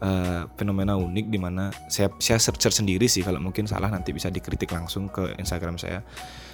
[0.00, 4.28] eh, fenomena unik di mana saya saya search sendiri sih kalau mungkin salah nanti bisa
[4.32, 6.02] dikritik langsung ke Instagram saya.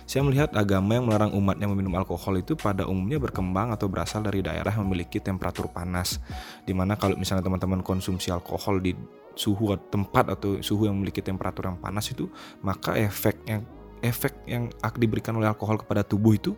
[0.03, 4.43] Saya melihat agama yang melarang umatnya meminum alkohol itu pada umumnya berkembang atau berasal dari
[4.43, 6.18] daerah yang memiliki temperatur panas.
[6.66, 8.93] Di mana kalau misalnya teman-teman konsumsi alkohol di
[9.38, 12.28] suhu tempat atau suhu yang memiliki temperatur yang panas itu,
[12.61, 13.62] maka efek yang
[14.03, 14.68] efek yang
[14.99, 16.53] diberikan oleh alkohol kepada tubuh itu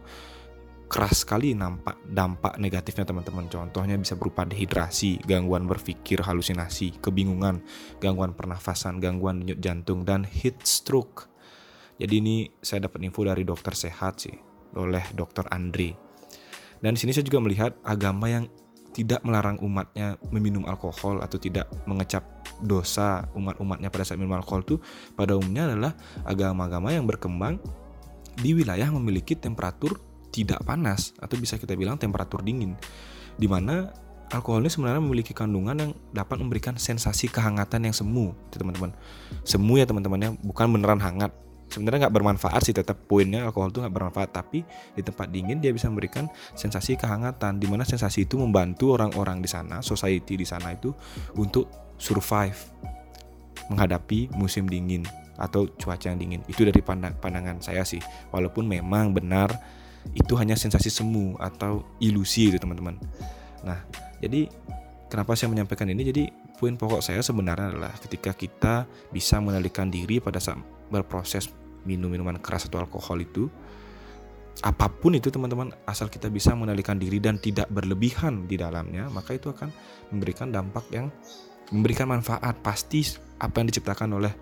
[0.86, 3.48] keras sekali nampak dampak negatifnya teman-teman.
[3.50, 7.64] Contohnya bisa berupa dehidrasi, gangguan berpikir, halusinasi, kebingungan,
[7.98, 11.26] gangguan pernafasan, gangguan denyut jantung dan heat stroke.
[11.98, 14.34] Jadi ini saya dapat info dari dokter sehat sih
[14.74, 15.94] oleh dokter Andre.
[16.82, 18.44] Dan di sini saya juga melihat agama yang
[18.94, 22.22] tidak melarang umatnya meminum alkohol atau tidak mengecap
[22.62, 24.76] dosa umat-umatnya pada saat minum alkohol itu
[25.18, 27.58] pada umumnya adalah agama-agama yang berkembang
[28.38, 29.98] di wilayah memiliki temperatur
[30.34, 32.74] tidak panas atau bisa kita bilang temperatur dingin
[33.38, 33.94] di mana
[34.34, 38.90] alkohol ini sebenarnya memiliki kandungan yang dapat memberikan sensasi kehangatan yang semu itu teman-teman.
[39.46, 40.30] Semu ya teman-teman ya.
[40.42, 41.30] Bukan beneran hangat.
[41.70, 44.62] Sebenarnya nggak bermanfaat sih tetap poinnya alkohol itu nggak bermanfaat tapi
[44.94, 49.48] di tempat dingin dia bisa memberikan sensasi kehangatan di mana sensasi itu membantu orang-orang di
[49.48, 50.92] sana society di sana itu
[51.34, 51.66] untuk
[51.96, 52.54] survive
[53.72, 55.08] menghadapi musim dingin
[55.40, 56.40] atau cuaca yang dingin.
[56.46, 57.98] Itu dari pandang- pandangan saya sih.
[58.30, 59.50] Walaupun memang benar
[60.12, 63.00] itu hanya sensasi semu atau ilusi itu teman-teman.
[63.64, 63.80] Nah
[64.20, 64.52] jadi
[65.08, 66.02] kenapa saya menyampaikan ini?
[66.04, 66.22] Jadi
[66.60, 68.74] poin pokok saya sebenarnya adalah ketika kita
[69.10, 70.60] bisa mengendalikan diri pada saat
[70.92, 71.48] berproses
[71.88, 73.48] minum minuman keras atau alkohol itu
[74.62, 79.34] apa pun itu teman-teman asal kita bisa mengendalikan diri dan tidak berlebihan di dalamnya maka
[79.34, 79.68] itu akan
[80.14, 81.10] memberikan dampak yang
[81.72, 82.54] memberikan manfaat.
[82.60, 83.02] Pasti
[83.40, 84.32] apa yang diciptakan oleh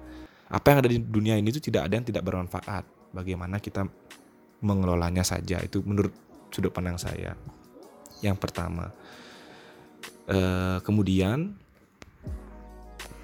[0.52, 2.84] apa yang ada di dunia ini itu tidak ada yang tidak bermanfaat.
[3.12, 3.88] Bagaimana kita
[4.62, 5.60] mengelolanya saja.
[5.60, 6.14] Itu menurut
[6.48, 7.34] sudut pandang saya.
[8.22, 8.94] Yang pertama.
[10.22, 11.58] Eh, kemudian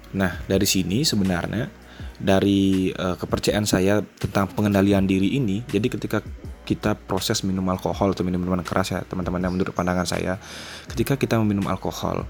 [0.09, 1.71] nah dari sini sebenarnya
[2.19, 6.19] dari eh, kepercayaan saya tentang pengendalian diri ini jadi ketika
[6.67, 10.35] kita proses minum alkohol atau minum minuman keras ya teman-teman yang menurut pandangan saya
[10.91, 12.27] ketika kita meminum alkohol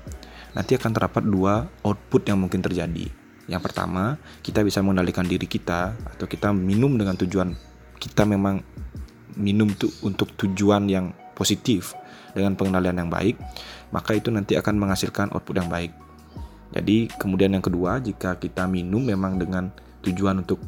[0.54, 3.10] nanti akan terdapat dua output yang mungkin terjadi.
[3.50, 7.58] Yang pertama kita bisa mengendalikan diri kita atau kita minum dengan tujuan
[7.98, 8.62] kita memang
[9.40, 11.96] minum tuh untuk tujuan yang positif
[12.36, 13.40] dengan pengendalian yang baik
[13.90, 15.90] maka itu nanti akan menghasilkan output yang baik.
[16.70, 19.74] Jadi kemudian yang kedua jika kita minum memang dengan
[20.06, 20.62] tujuan untuk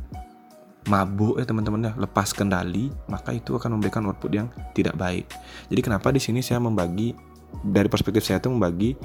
[0.89, 5.29] mabuk ya teman-teman ya lepas kendali maka itu akan memberikan output yang tidak baik.
[5.69, 7.13] Jadi kenapa di sini saya membagi
[7.61, 8.97] dari perspektif saya itu membagi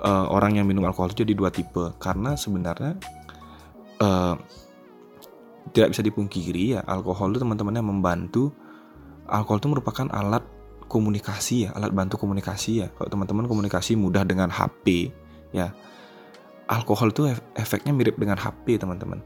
[0.00, 1.92] eh, orang yang minum alkohol itu jadi dua tipe.
[2.00, 2.96] Karena sebenarnya
[4.00, 4.34] eh,
[5.76, 8.56] tidak bisa dipungkiri ya alkohol itu teman-temannya membantu
[9.28, 10.44] alkohol itu merupakan alat
[10.86, 12.88] komunikasi ya alat bantu komunikasi ya.
[12.92, 15.12] Kalau teman-teman komunikasi mudah dengan HP
[15.54, 15.72] ya.
[16.70, 19.20] Alkohol itu ef- efeknya mirip dengan HP teman-teman.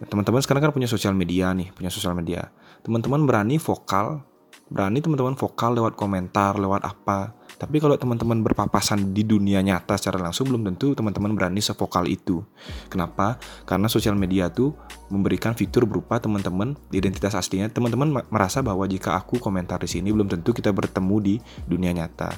[0.00, 2.48] Ya, teman-teman sekarang kan punya sosial media nih punya sosial media.
[2.84, 4.24] Teman-teman berani vokal
[4.70, 10.16] berani teman-teman vokal lewat komentar lewat apa tapi kalau teman-teman berpapasan di dunia nyata secara
[10.16, 12.40] langsung belum tentu teman-teman berani sevokal itu.
[12.88, 13.36] Kenapa?
[13.68, 14.72] Karena sosial media tuh
[15.12, 17.68] memberikan fitur berupa teman-teman identitas aslinya.
[17.68, 21.34] Teman-teman ma- merasa bahwa jika aku komentar di sini belum tentu kita bertemu di
[21.68, 22.32] dunia nyata.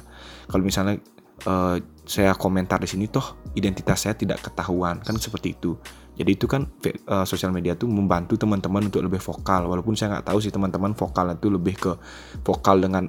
[0.51, 0.99] Kalau misalnya
[1.47, 4.99] eh, saya komentar di sini toh identitas saya tidak ketahuan.
[5.07, 5.79] Kan seperti itu.
[6.19, 9.71] Jadi itu kan eh, sosial media tuh membantu teman-teman untuk lebih vokal.
[9.71, 11.95] Walaupun saya nggak tahu sih teman-teman vokal itu lebih ke
[12.43, 13.07] vokal dengan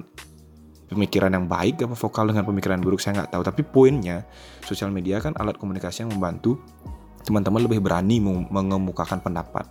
[0.88, 3.42] pemikiran yang baik apa vokal dengan pemikiran buruk saya nggak tahu.
[3.44, 4.28] Tapi poinnya
[4.64, 6.60] sosial media kan alat komunikasi yang membantu
[7.24, 9.64] teman-teman lebih berani meng- mengemukakan pendapat.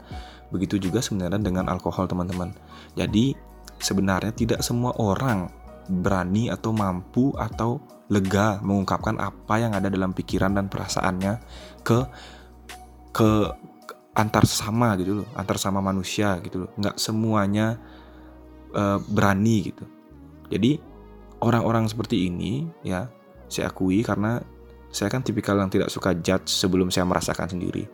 [0.50, 2.54] Begitu juga sebenarnya dengan alkohol teman-teman.
[2.98, 3.38] Jadi
[3.78, 5.50] sebenarnya tidak semua orang
[5.90, 11.44] berani atau mampu atau lega mengungkapkan apa yang ada dalam pikiran dan perasaannya
[11.84, 12.00] ke
[13.14, 13.30] ke
[14.14, 16.70] antar sesama gitu loh antar sama manusia gitu loh.
[16.80, 17.78] Nggak semuanya
[18.74, 19.86] eh, berani gitu.
[20.50, 20.93] Jadi
[21.44, 23.12] orang-orang seperti ini ya
[23.52, 24.40] saya akui karena
[24.94, 27.86] saya kan tipikal yang tidak suka judge sebelum saya merasakan sendiri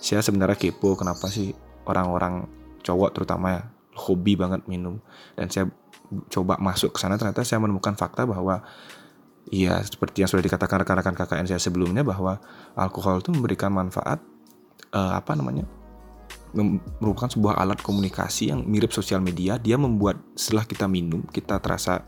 [0.00, 1.52] saya sebenarnya kepo kenapa sih
[1.84, 2.48] orang-orang
[2.80, 3.62] cowok terutama ya
[3.94, 4.98] hobi banget minum
[5.36, 5.68] dan saya
[6.32, 8.64] coba masuk ke sana ternyata saya menemukan fakta bahwa
[9.52, 12.40] Iya, seperti yang sudah dikatakan rekan-rekan KKN saya sebelumnya bahwa
[12.72, 14.24] alkohol itu memberikan manfaat
[14.88, 15.68] eh, apa namanya?
[17.02, 19.58] merupakan sebuah alat komunikasi yang mirip sosial media.
[19.58, 22.06] Dia membuat setelah kita minum kita terasa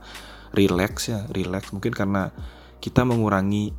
[0.57, 2.32] relax ya, relax mungkin karena
[2.80, 3.70] kita mengurangi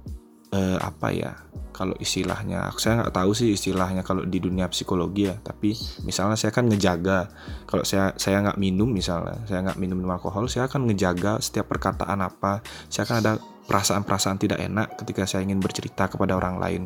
[0.53, 1.33] eh, apa ya?
[1.77, 5.37] Kalau istilahnya, saya nggak tahu sih istilahnya kalau di dunia psikologi ya.
[5.37, 7.29] Tapi misalnya saya kan ngejaga
[7.69, 11.69] kalau saya saya nggak minum misalnya, saya nggak minum minum alkohol, saya akan ngejaga setiap
[11.69, 12.65] perkataan apa.
[12.89, 13.31] Saya akan ada
[13.67, 16.81] perasaan-perasaan tidak enak ketika saya ingin bercerita kepada orang lain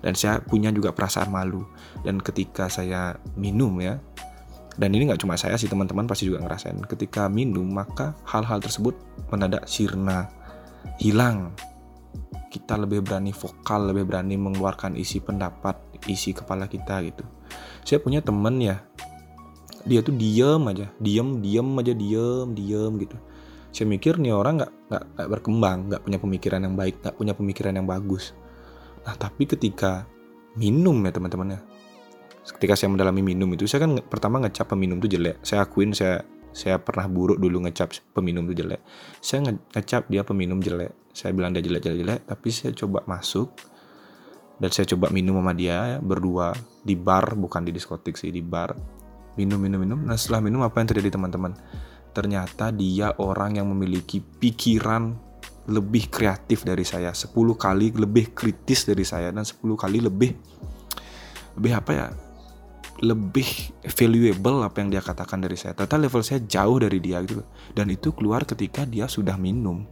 [0.00, 1.66] dan saya punya juga perasaan malu
[2.06, 3.98] dan ketika saya minum ya
[4.80, 6.80] dan ini nggak cuma saya sih teman-teman pasti juga ngerasain.
[6.88, 8.96] Ketika minum maka hal-hal tersebut
[9.28, 10.32] mendadak sirna
[10.96, 11.52] hilang.
[12.50, 15.76] Kita lebih berani vokal lebih berani mengeluarkan isi pendapat
[16.08, 17.22] isi kepala kita gitu.
[17.84, 18.80] Saya punya temen ya
[19.84, 23.16] dia tuh diem aja diem diem aja diem diem gitu.
[23.70, 27.72] Saya mikir nih orang nggak nggak berkembang nggak punya pemikiran yang baik nggak punya pemikiran
[27.76, 28.32] yang bagus.
[29.06, 30.08] Nah tapi ketika
[30.58, 31.60] minum ya teman-teman ya
[32.48, 35.42] ketika saya mendalami minum itu saya kan pertama ngecap peminum itu jelek.
[35.44, 38.80] Saya akuin saya saya pernah buruk dulu ngecap peminum itu jelek.
[39.20, 40.96] Saya nge- ngecap dia peminum jelek.
[41.12, 43.52] Saya bilang dia jelek jelek jelek tapi saya coba masuk
[44.60, 46.52] dan saya coba minum sama dia berdua
[46.84, 48.72] di bar bukan di diskotik sih di bar.
[49.36, 50.00] Minum minum minum.
[50.00, 51.54] Nah setelah minum apa yang terjadi teman-teman?
[52.10, 55.14] Ternyata dia orang yang memiliki pikiran
[55.70, 57.14] lebih kreatif dari saya.
[57.14, 60.34] 10 kali lebih kritis dari saya dan 10 kali lebih
[61.60, 62.06] lebih apa ya
[63.00, 65.72] lebih valuable apa yang dia katakan dari saya.
[65.72, 67.40] Ternyata level saya jauh dari dia gitu.
[67.72, 69.88] Dan itu keluar ketika dia sudah minum.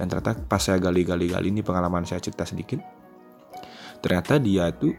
[0.00, 2.80] Dan ternyata pas saya gali-gali-gali ini pengalaman saya cerita sedikit.
[4.00, 4.96] Ternyata dia itu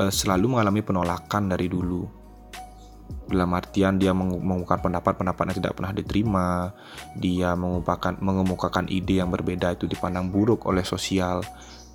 [0.00, 2.08] eh, selalu mengalami penolakan dari dulu.
[3.30, 6.72] Dalam artian dia mengu- mengungkapkan pendapat-pendapat yang tidak pernah diterima.
[7.20, 11.44] Dia mengemukakan mengemukakan ide yang berbeda itu dipandang buruk oleh sosial.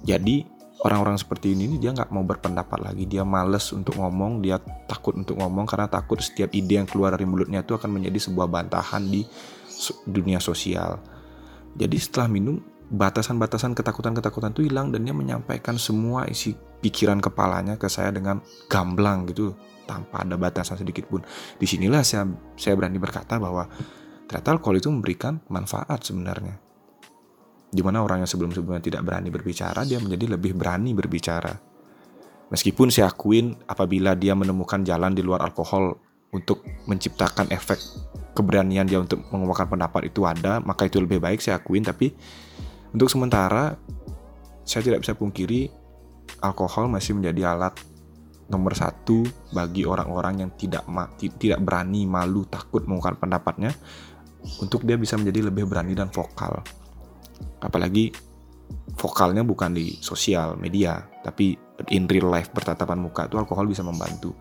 [0.06, 0.46] Jadi
[0.84, 3.07] orang-orang seperti ini dia nggak mau berpendapat lagi.
[3.07, 4.59] Dia males untuk ngomong dia
[4.89, 8.47] takut untuk ngomong karena takut setiap ide yang keluar dari mulutnya itu akan menjadi sebuah
[8.49, 9.23] bantahan di
[10.09, 10.99] dunia sosial.
[11.76, 17.89] Jadi setelah minum batasan-batasan ketakutan-ketakutan itu hilang dan dia menyampaikan semua isi pikiran kepalanya ke
[17.89, 19.57] saya dengan gamblang gitu
[19.89, 21.26] tanpa ada batasan sedikit pun.
[21.57, 23.65] Di sinilah saya saya berani berkata bahwa
[24.30, 26.65] ternyata alkohol itu memberikan manfaat sebenarnya
[27.76, 31.51] di mana orang yang sebelum-sebelumnya tidak berani berbicara dia menjadi lebih berani berbicara.
[32.47, 35.99] Meskipun saya akuin apabila dia menemukan jalan di luar alkohol
[36.32, 37.80] untuk menciptakan efek
[38.36, 42.11] keberanian dia untuk mengungkapkan pendapat itu ada maka itu lebih baik saya akuin tapi
[42.91, 43.80] untuk sementara
[44.67, 45.71] saya tidak bisa pungkiri
[46.43, 47.71] alkohol masih menjadi alat
[48.51, 49.23] nomor satu
[49.55, 53.71] bagi orang-orang yang tidak ma- ti- tidak berani malu takut mengungkapkan pendapatnya
[54.61, 56.61] untuk dia bisa menjadi lebih berani dan vokal
[57.61, 58.11] apalagi
[58.95, 61.57] vokalnya bukan di sosial media tapi
[61.91, 64.31] in real life bertatapan muka itu alkohol bisa membantu.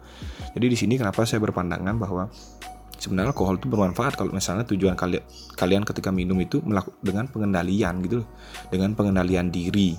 [0.54, 2.30] Jadi di sini kenapa saya berpandangan bahwa
[3.04, 4.94] sebenarnya alkohol itu bermanfaat kalau misalnya tujuan
[5.58, 6.62] kalian ketika minum itu
[7.02, 8.22] dengan pengendalian gitu
[8.70, 9.98] dengan pengendalian diri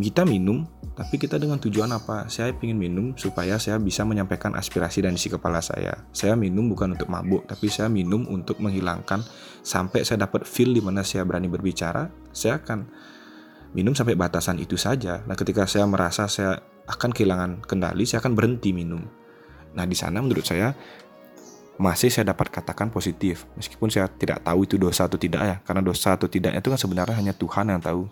[0.00, 0.64] kita minum
[1.00, 2.28] tapi kita dengan tujuan apa?
[2.28, 6.04] Saya ingin minum supaya saya bisa menyampaikan aspirasi dan isi kepala saya.
[6.12, 9.24] Saya minum bukan untuk mabuk tapi saya minum untuk menghilangkan
[9.64, 12.84] sampai saya dapat feel di mana saya berani berbicara saya akan
[13.72, 15.24] minum sampai batasan itu saja.
[15.24, 19.00] Nah ketika saya merasa saya akan kehilangan kendali saya akan berhenti minum.
[19.72, 20.76] Nah di sana menurut saya
[21.80, 23.48] masih saya dapat katakan positif.
[23.56, 26.76] Meskipun saya tidak tahu itu dosa atau tidak ya karena dosa atau tidaknya itu kan
[26.76, 28.04] sebenarnya hanya Tuhan yang tahu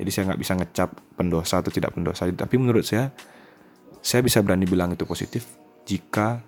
[0.00, 2.26] jadi saya nggak bisa ngecap pendosa atau tidak pendosa.
[2.28, 3.12] Tapi menurut saya
[4.02, 5.46] saya bisa berani bilang itu positif
[5.86, 6.42] jika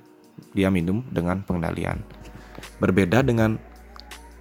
[0.56, 2.02] dia minum dengan pengendalian.
[2.82, 3.60] Berbeda dengan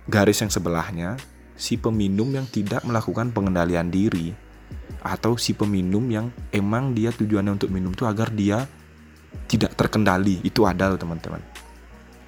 [0.10, 1.20] garis yang sebelahnya
[1.54, 4.34] si peminum yang tidak melakukan pengendalian diri
[5.04, 8.66] atau si peminum yang emang dia tujuannya untuk minum itu agar dia
[9.46, 10.42] tidak terkendali.
[10.42, 11.44] Itu ada loh teman-teman.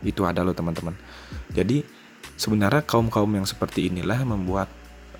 [0.05, 0.93] Itu ada loh teman-teman.
[1.49, 1.81] Jadi
[2.37, 4.69] sebenarnya kaum kaum yang seperti inilah yang membuat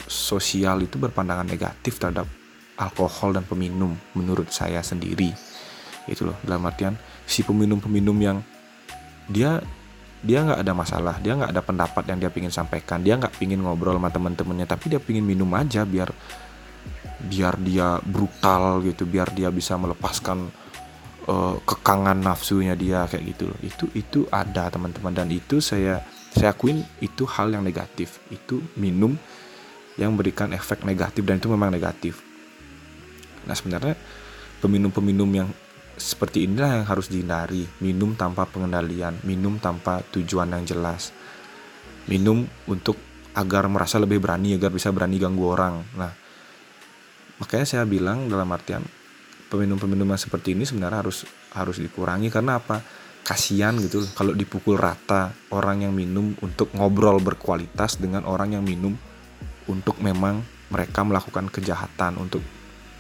[0.06, 2.30] sosial itu berpandangan negatif terhadap
[2.78, 5.32] alkohol dan peminum menurut saya sendiri.
[6.06, 6.94] Itu loh dalam artian
[7.26, 8.38] si peminum-peminum yang
[9.26, 9.60] dia
[10.26, 13.62] dia nggak ada masalah dia nggak ada pendapat yang dia pingin sampaikan dia nggak pingin
[13.62, 16.10] ngobrol sama teman-temannya tapi dia pingin minum aja biar
[17.26, 20.50] biar dia brutal gitu biar dia bisa melepaskan
[21.30, 25.14] uh, kekangan nafsunya dia kayak gitu itu itu ada teman-teman.
[25.14, 26.02] Dan itu saya
[26.32, 28.22] saya akuin itu hal yang negatif.
[28.30, 29.18] Itu minum
[29.96, 32.20] yang memberikan efek negatif dan itu memang negatif.
[33.48, 33.96] Nah sebenarnya
[34.60, 35.50] peminum-peminum yang
[35.96, 37.64] seperti inilah yang harus dihindari.
[37.80, 41.16] Minum tanpa pengendalian minum tanpa tujuan yang jelas.
[42.12, 43.00] Minum untuk
[43.36, 45.80] agar merasa lebih berani agar bisa berani ganggu orang.
[45.96, 46.12] Nah
[47.40, 48.84] makanya saya bilang dalam artian
[49.48, 51.24] peminum-peminum yang seperti ini sebenarnya harus
[51.56, 52.28] harus dikurangi.
[52.28, 52.84] Karena apa?
[53.26, 54.06] Kasihan gitu.
[54.14, 58.94] Kalau dipukul rata orang yang minum untuk ngobrol berkualitas dengan orang yang minum
[59.66, 62.42] untuk memang mereka melakukan kejahatan untuk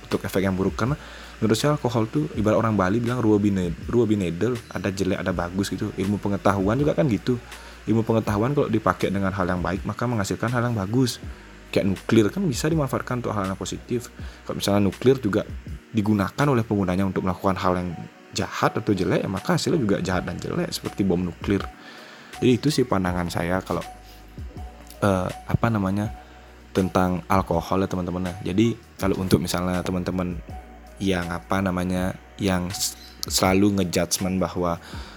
[0.05, 0.77] untuk efek yang buruk.
[0.77, 0.95] Karena
[1.41, 5.89] menurut saya alkohol tuh ibarat orang Bali bilang ruobinedel ada jelek ada bagus gitu.
[5.97, 7.41] Ilmu pengetahuan juga kan gitu.
[7.85, 11.17] Ilmu pengetahuan kalau dipakai dengan hal yang baik maka menghasilkan hal yang bagus.
[11.73, 14.13] Kayak nuklir kan bisa dimanfaatkan untuk hal yang positif.
[14.45, 15.43] Kalau misalnya nuklir juga
[15.91, 17.89] digunakan oleh penggunanya untuk melakukan hal yang
[18.35, 21.63] jahat atau jelek ya maka hasilnya juga jahat dan jelek seperti bom nuklir.
[22.39, 23.79] Jadi itu sih pandangan saya kalau
[24.99, 26.24] eh, apa namanya
[26.75, 28.27] tentang alkohol ya teman-teman.
[28.27, 30.35] Nah jadi kalau untuk misalnya teman-teman
[30.99, 32.67] yang apa namanya yang
[33.25, 34.75] selalu ngejudgement bahwa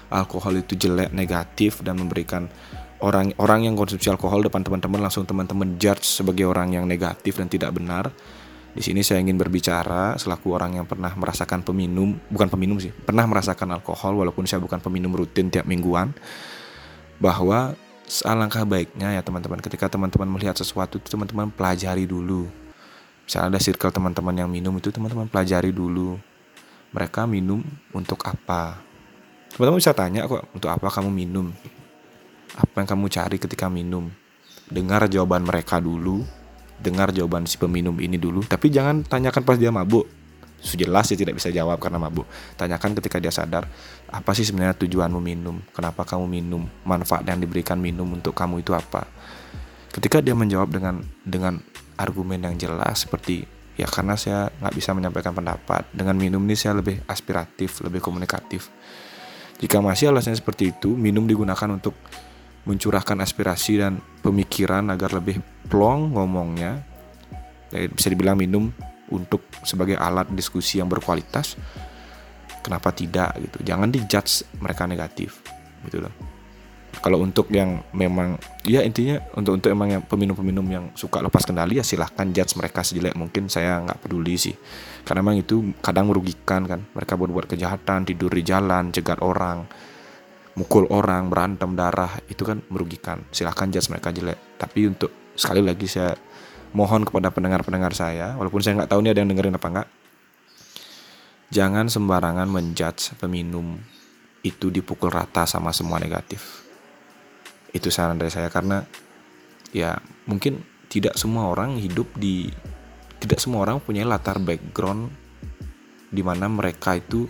[0.08, 2.46] alkohol itu jelek negatif dan memberikan
[3.02, 7.50] orang orang yang konsumsi alkohol depan teman-teman langsung teman-teman judge sebagai orang yang negatif dan
[7.50, 8.14] tidak benar.
[8.68, 13.26] Di sini saya ingin berbicara selaku orang yang pernah merasakan peminum bukan peminum sih pernah
[13.26, 16.14] merasakan alkohol walaupun saya bukan peminum rutin tiap mingguan
[17.18, 17.74] bahwa
[18.24, 19.60] alangkah baiknya ya teman-teman.
[19.60, 22.48] Ketika teman-teman melihat sesuatu itu teman-teman pelajari dulu.
[23.28, 26.16] Misalnya ada circle teman-teman yang minum itu teman-teman pelajari dulu.
[26.90, 27.60] Mereka minum
[27.92, 28.80] untuk apa?
[29.52, 31.52] Teman-teman bisa tanya kok untuk apa kamu minum?
[32.56, 34.08] Apa yang kamu cari ketika minum?
[34.68, 36.24] Dengar jawaban mereka dulu.
[36.80, 38.40] Dengar jawaban si peminum ini dulu.
[38.42, 40.17] Tapi jangan tanyakan pas dia mabuk
[40.58, 42.26] jelas dia tidak bisa jawab karena mabuk.
[42.58, 43.70] Tanyakan ketika dia sadar
[44.10, 45.62] apa sih sebenarnya tujuanmu minum?
[45.70, 46.66] Kenapa kamu minum?
[46.82, 49.06] Manfaat yang diberikan minum untuk kamu itu apa?
[49.94, 51.62] Ketika dia menjawab dengan dengan
[51.98, 53.42] argumen yang jelas seperti
[53.78, 55.86] ya karena saya nggak bisa menyampaikan pendapat.
[55.94, 58.66] Dengan minum ini saya lebih aspiratif lebih komunikatif.
[59.58, 61.94] Jika masih alasannya seperti itu minum digunakan untuk
[62.66, 65.40] mencurahkan aspirasi dan pemikiran agar lebih
[65.70, 66.82] plong ngomongnya.
[67.68, 68.72] Ya, bisa dibilang minum
[69.12, 71.56] untuk sebagai alat diskusi yang berkualitas
[72.62, 73.64] kenapa tidak gitu?
[73.64, 75.40] Jangan dijudge mereka negatif
[75.88, 76.12] gitu loh.
[76.98, 81.78] Kalau untuk yang memang ya intinya untuk untuk emang yang peminum-peminum yang suka lepas kendali
[81.78, 84.56] ya silahkan judge mereka sejelek mungkin saya nggak peduli sih.
[85.06, 89.62] Karena memang itu kadang merugikan kan mereka berbuat kejahatan tidur di jalan cegat orang
[90.58, 93.22] mukul orang berantem darah itu kan merugikan.
[93.30, 94.58] Silahkan judge mereka jelek.
[94.58, 96.18] Tapi untuk sekali lagi saya
[96.76, 99.88] mohon kepada pendengar-pendengar saya walaupun saya nggak tahu nih ada yang dengerin apa nggak
[101.48, 103.80] jangan sembarangan menjudge peminum
[104.44, 106.64] itu dipukul rata sama semua negatif.
[107.74, 108.84] Itu saran dari saya karena
[109.74, 112.48] ya mungkin tidak semua orang hidup di
[113.18, 115.10] tidak semua orang punya latar background
[116.08, 117.28] di mana mereka itu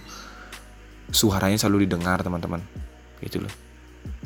[1.11, 2.63] suaranya selalu didengar teman-teman.
[3.19, 3.68] Gitu loh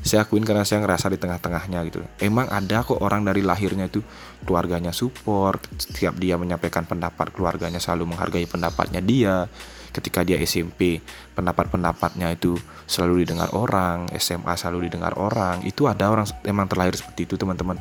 [0.03, 2.03] saya akuin karena saya ngerasa di tengah-tengahnya gitu.
[2.19, 4.03] Emang ada kok orang dari lahirnya itu
[4.43, 9.47] keluarganya support setiap dia menyampaikan pendapat keluarganya selalu menghargai pendapatnya dia.
[9.95, 10.99] Ketika dia SMP
[11.39, 12.59] pendapat-pendapatnya itu
[12.89, 15.63] selalu didengar orang SMA selalu didengar orang.
[15.63, 17.79] Itu ada orang emang terlahir seperti itu teman-teman.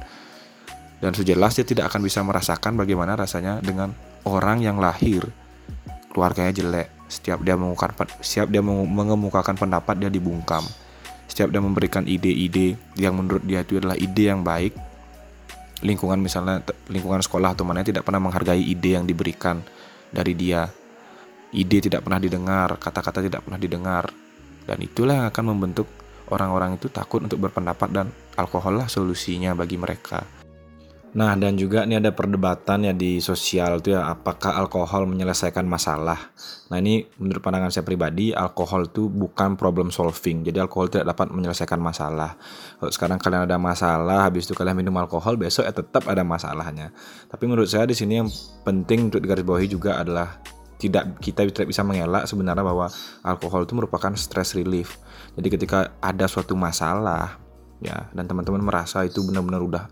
[1.01, 3.97] Dan sejelas dia tidak akan bisa merasakan bagaimana rasanya dengan
[4.29, 5.25] orang yang lahir.
[6.13, 6.93] Keluarganya jelek.
[7.09, 10.61] Setiap dia mengemukakan setiap dia mengemukakan pendapat dia dibungkam
[11.31, 14.75] setiap dia memberikan ide-ide yang menurut dia itu adalah ide yang baik
[15.81, 16.61] lingkungan misalnya
[16.91, 19.63] lingkungan sekolah atau mana tidak pernah menghargai ide yang diberikan
[20.13, 20.69] dari dia.
[21.51, 24.05] Ide tidak pernah didengar kata-kata tidak pernah didengar.
[24.61, 25.89] Dan itulah yang akan membentuk
[26.29, 28.07] orang-orang itu takut untuk berpendapat dan
[28.37, 30.40] alkohol lah solusinya bagi mereka
[31.11, 36.31] Nah dan juga ini ada perdebatan ya di sosial tuh ya apakah alkohol menyelesaikan masalah.
[36.71, 40.47] Nah ini menurut pandangan saya pribadi alkohol itu bukan problem solving.
[40.47, 42.39] Jadi alkohol tidak dapat menyelesaikan masalah.
[42.79, 46.95] Kalau sekarang kalian ada masalah habis itu kalian minum alkohol besok ya tetap ada masalahnya.
[47.27, 48.31] Tapi menurut saya di sini yang
[48.63, 50.39] penting untuk digarisbawahi juga adalah
[50.79, 52.87] tidak kita tidak bisa mengelak sebenarnya bahwa
[53.27, 54.95] alkohol itu merupakan stress relief.
[55.35, 57.35] Jadi ketika ada suatu masalah
[57.83, 59.83] ya dan teman-teman merasa itu benar-benar udah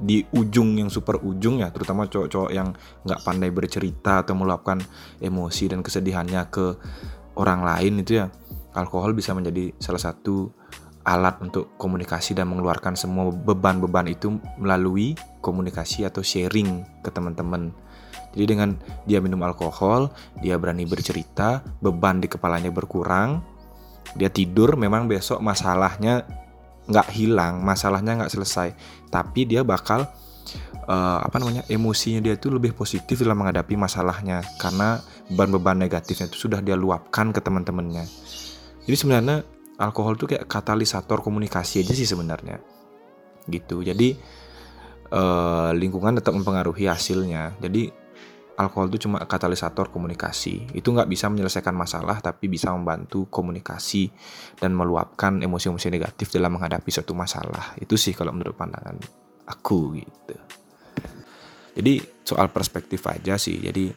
[0.00, 2.74] di ujung yang super ujung ya terutama cowok-cowok yang
[3.06, 4.82] nggak pandai bercerita atau meluapkan
[5.22, 6.66] emosi dan kesedihannya ke
[7.38, 8.26] orang lain itu ya
[8.74, 10.50] alkohol bisa menjadi salah satu
[11.04, 15.12] alat untuk komunikasi dan mengeluarkan semua beban-beban itu melalui
[15.44, 17.76] komunikasi atau sharing ke teman-teman.
[18.32, 18.74] Jadi dengan
[19.04, 23.44] dia minum alkohol, dia berani bercerita, beban di kepalanya berkurang,
[24.16, 26.24] dia tidur memang besok masalahnya
[26.84, 28.68] nggak hilang masalahnya nggak selesai.
[29.08, 30.04] Tapi dia bakal
[30.84, 34.44] uh, apa namanya emosinya dia itu lebih positif dalam menghadapi masalahnya.
[34.60, 35.00] Karena
[35.32, 38.04] beban-beban negatifnya itu sudah dia luapkan ke teman-temannya.
[38.84, 39.36] Jadi sebenarnya
[39.80, 42.60] alkohol itu kayak katalisator komunikasi aja sih sebenarnya.
[43.48, 43.80] Gitu.
[43.80, 44.16] Jadi
[45.12, 47.56] uh, lingkungan tetap mempengaruhi hasilnya.
[47.60, 48.03] Jadi
[48.54, 50.70] alkohol itu cuma katalisator komunikasi.
[50.74, 54.10] Itu nggak bisa menyelesaikan masalah, tapi bisa membantu komunikasi
[54.58, 57.74] dan meluapkan emosi-emosi negatif dalam menghadapi suatu masalah.
[57.78, 58.96] Itu sih kalau menurut pandangan
[59.46, 60.36] aku gitu.
[61.74, 63.58] Jadi soal perspektif aja sih.
[63.58, 63.90] Jadi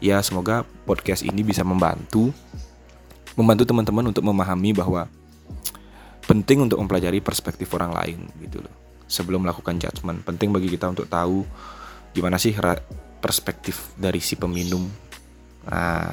[0.00, 2.30] ya semoga podcast ini bisa membantu
[3.34, 5.06] membantu teman-teman untuk memahami bahwa
[6.24, 8.74] penting untuk mempelajari perspektif orang lain gitu loh.
[9.10, 11.42] Sebelum melakukan judgement, penting bagi kita untuk tahu
[12.14, 12.54] gimana sih
[13.20, 14.88] perspektif dari si peminum.
[15.68, 16.08] Nah,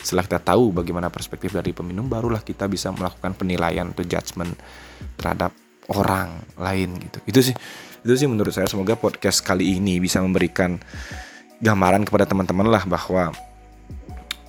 [0.00, 4.52] setelah kita tahu bagaimana perspektif dari peminum, barulah kita bisa melakukan penilaian atau judgement
[5.16, 5.52] terhadap
[5.92, 7.18] orang lain gitu.
[7.26, 7.54] Itu sih,
[8.04, 10.80] itu sih menurut saya semoga podcast kali ini bisa memberikan
[11.60, 13.32] gambaran kepada teman-teman lah bahwa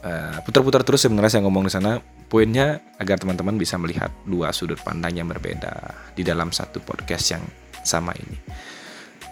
[0.05, 1.99] uh, putar-putar terus sebenarnya saya ngomong di sana
[2.32, 7.43] poinnya agar teman-teman bisa melihat dua sudut pandang yang berbeda di dalam satu podcast yang
[7.84, 8.38] sama ini.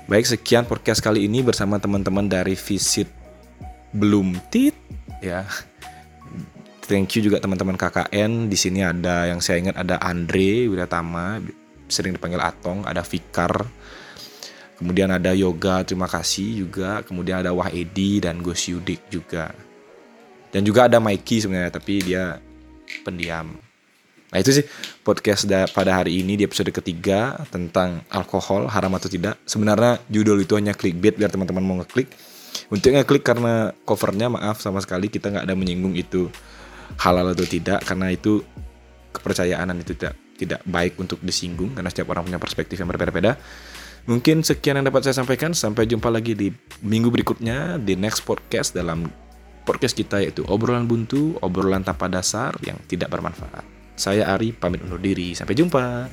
[0.10, 3.05] Baik, sekian podcast kali ini bersama teman-teman dari Visit
[3.93, 4.74] Belum Tit
[5.22, 5.45] ya.
[6.89, 8.49] Thank you juga teman-teman KKN.
[8.49, 11.38] Di sini ada yang saya ingat ada Andre Wiratama,
[11.86, 13.70] sering dipanggil Atong, ada Fikar.
[14.82, 17.05] Kemudian ada Yoga, terima kasih juga.
[17.05, 19.53] Kemudian ada Wah Edi dan Gus Yudik juga.
[20.49, 22.41] Dan juga ada Mikey sebenarnya, tapi dia
[23.05, 23.68] pendiam.
[24.30, 24.66] Nah itu sih
[25.02, 29.42] podcast pada hari ini di episode ketiga tentang alkohol haram atau tidak.
[29.50, 32.14] Sebenarnya judul itu hanya clickbait biar teman-teman mau ngeklik.
[32.70, 36.30] Untuk ngeklik karena covernya maaf sama sekali kita nggak ada menyinggung itu
[37.02, 38.46] halal atau tidak karena itu
[39.10, 43.34] kepercayaan itu tidak tidak baik untuk disinggung karena setiap orang punya perspektif yang berbeda-beda.
[44.06, 45.58] Mungkin sekian yang dapat saya sampaikan.
[45.58, 46.54] Sampai jumpa lagi di
[46.86, 49.10] minggu berikutnya di next podcast dalam
[49.66, 53.79] podcast kita yaitu obrolan buntu, obrolan tanpa dasar yang tidak bermanfaat.
[54.00, 55.36] Saya Ari pamit undur diri.
[55.36, 56.08] Sampai jumpa.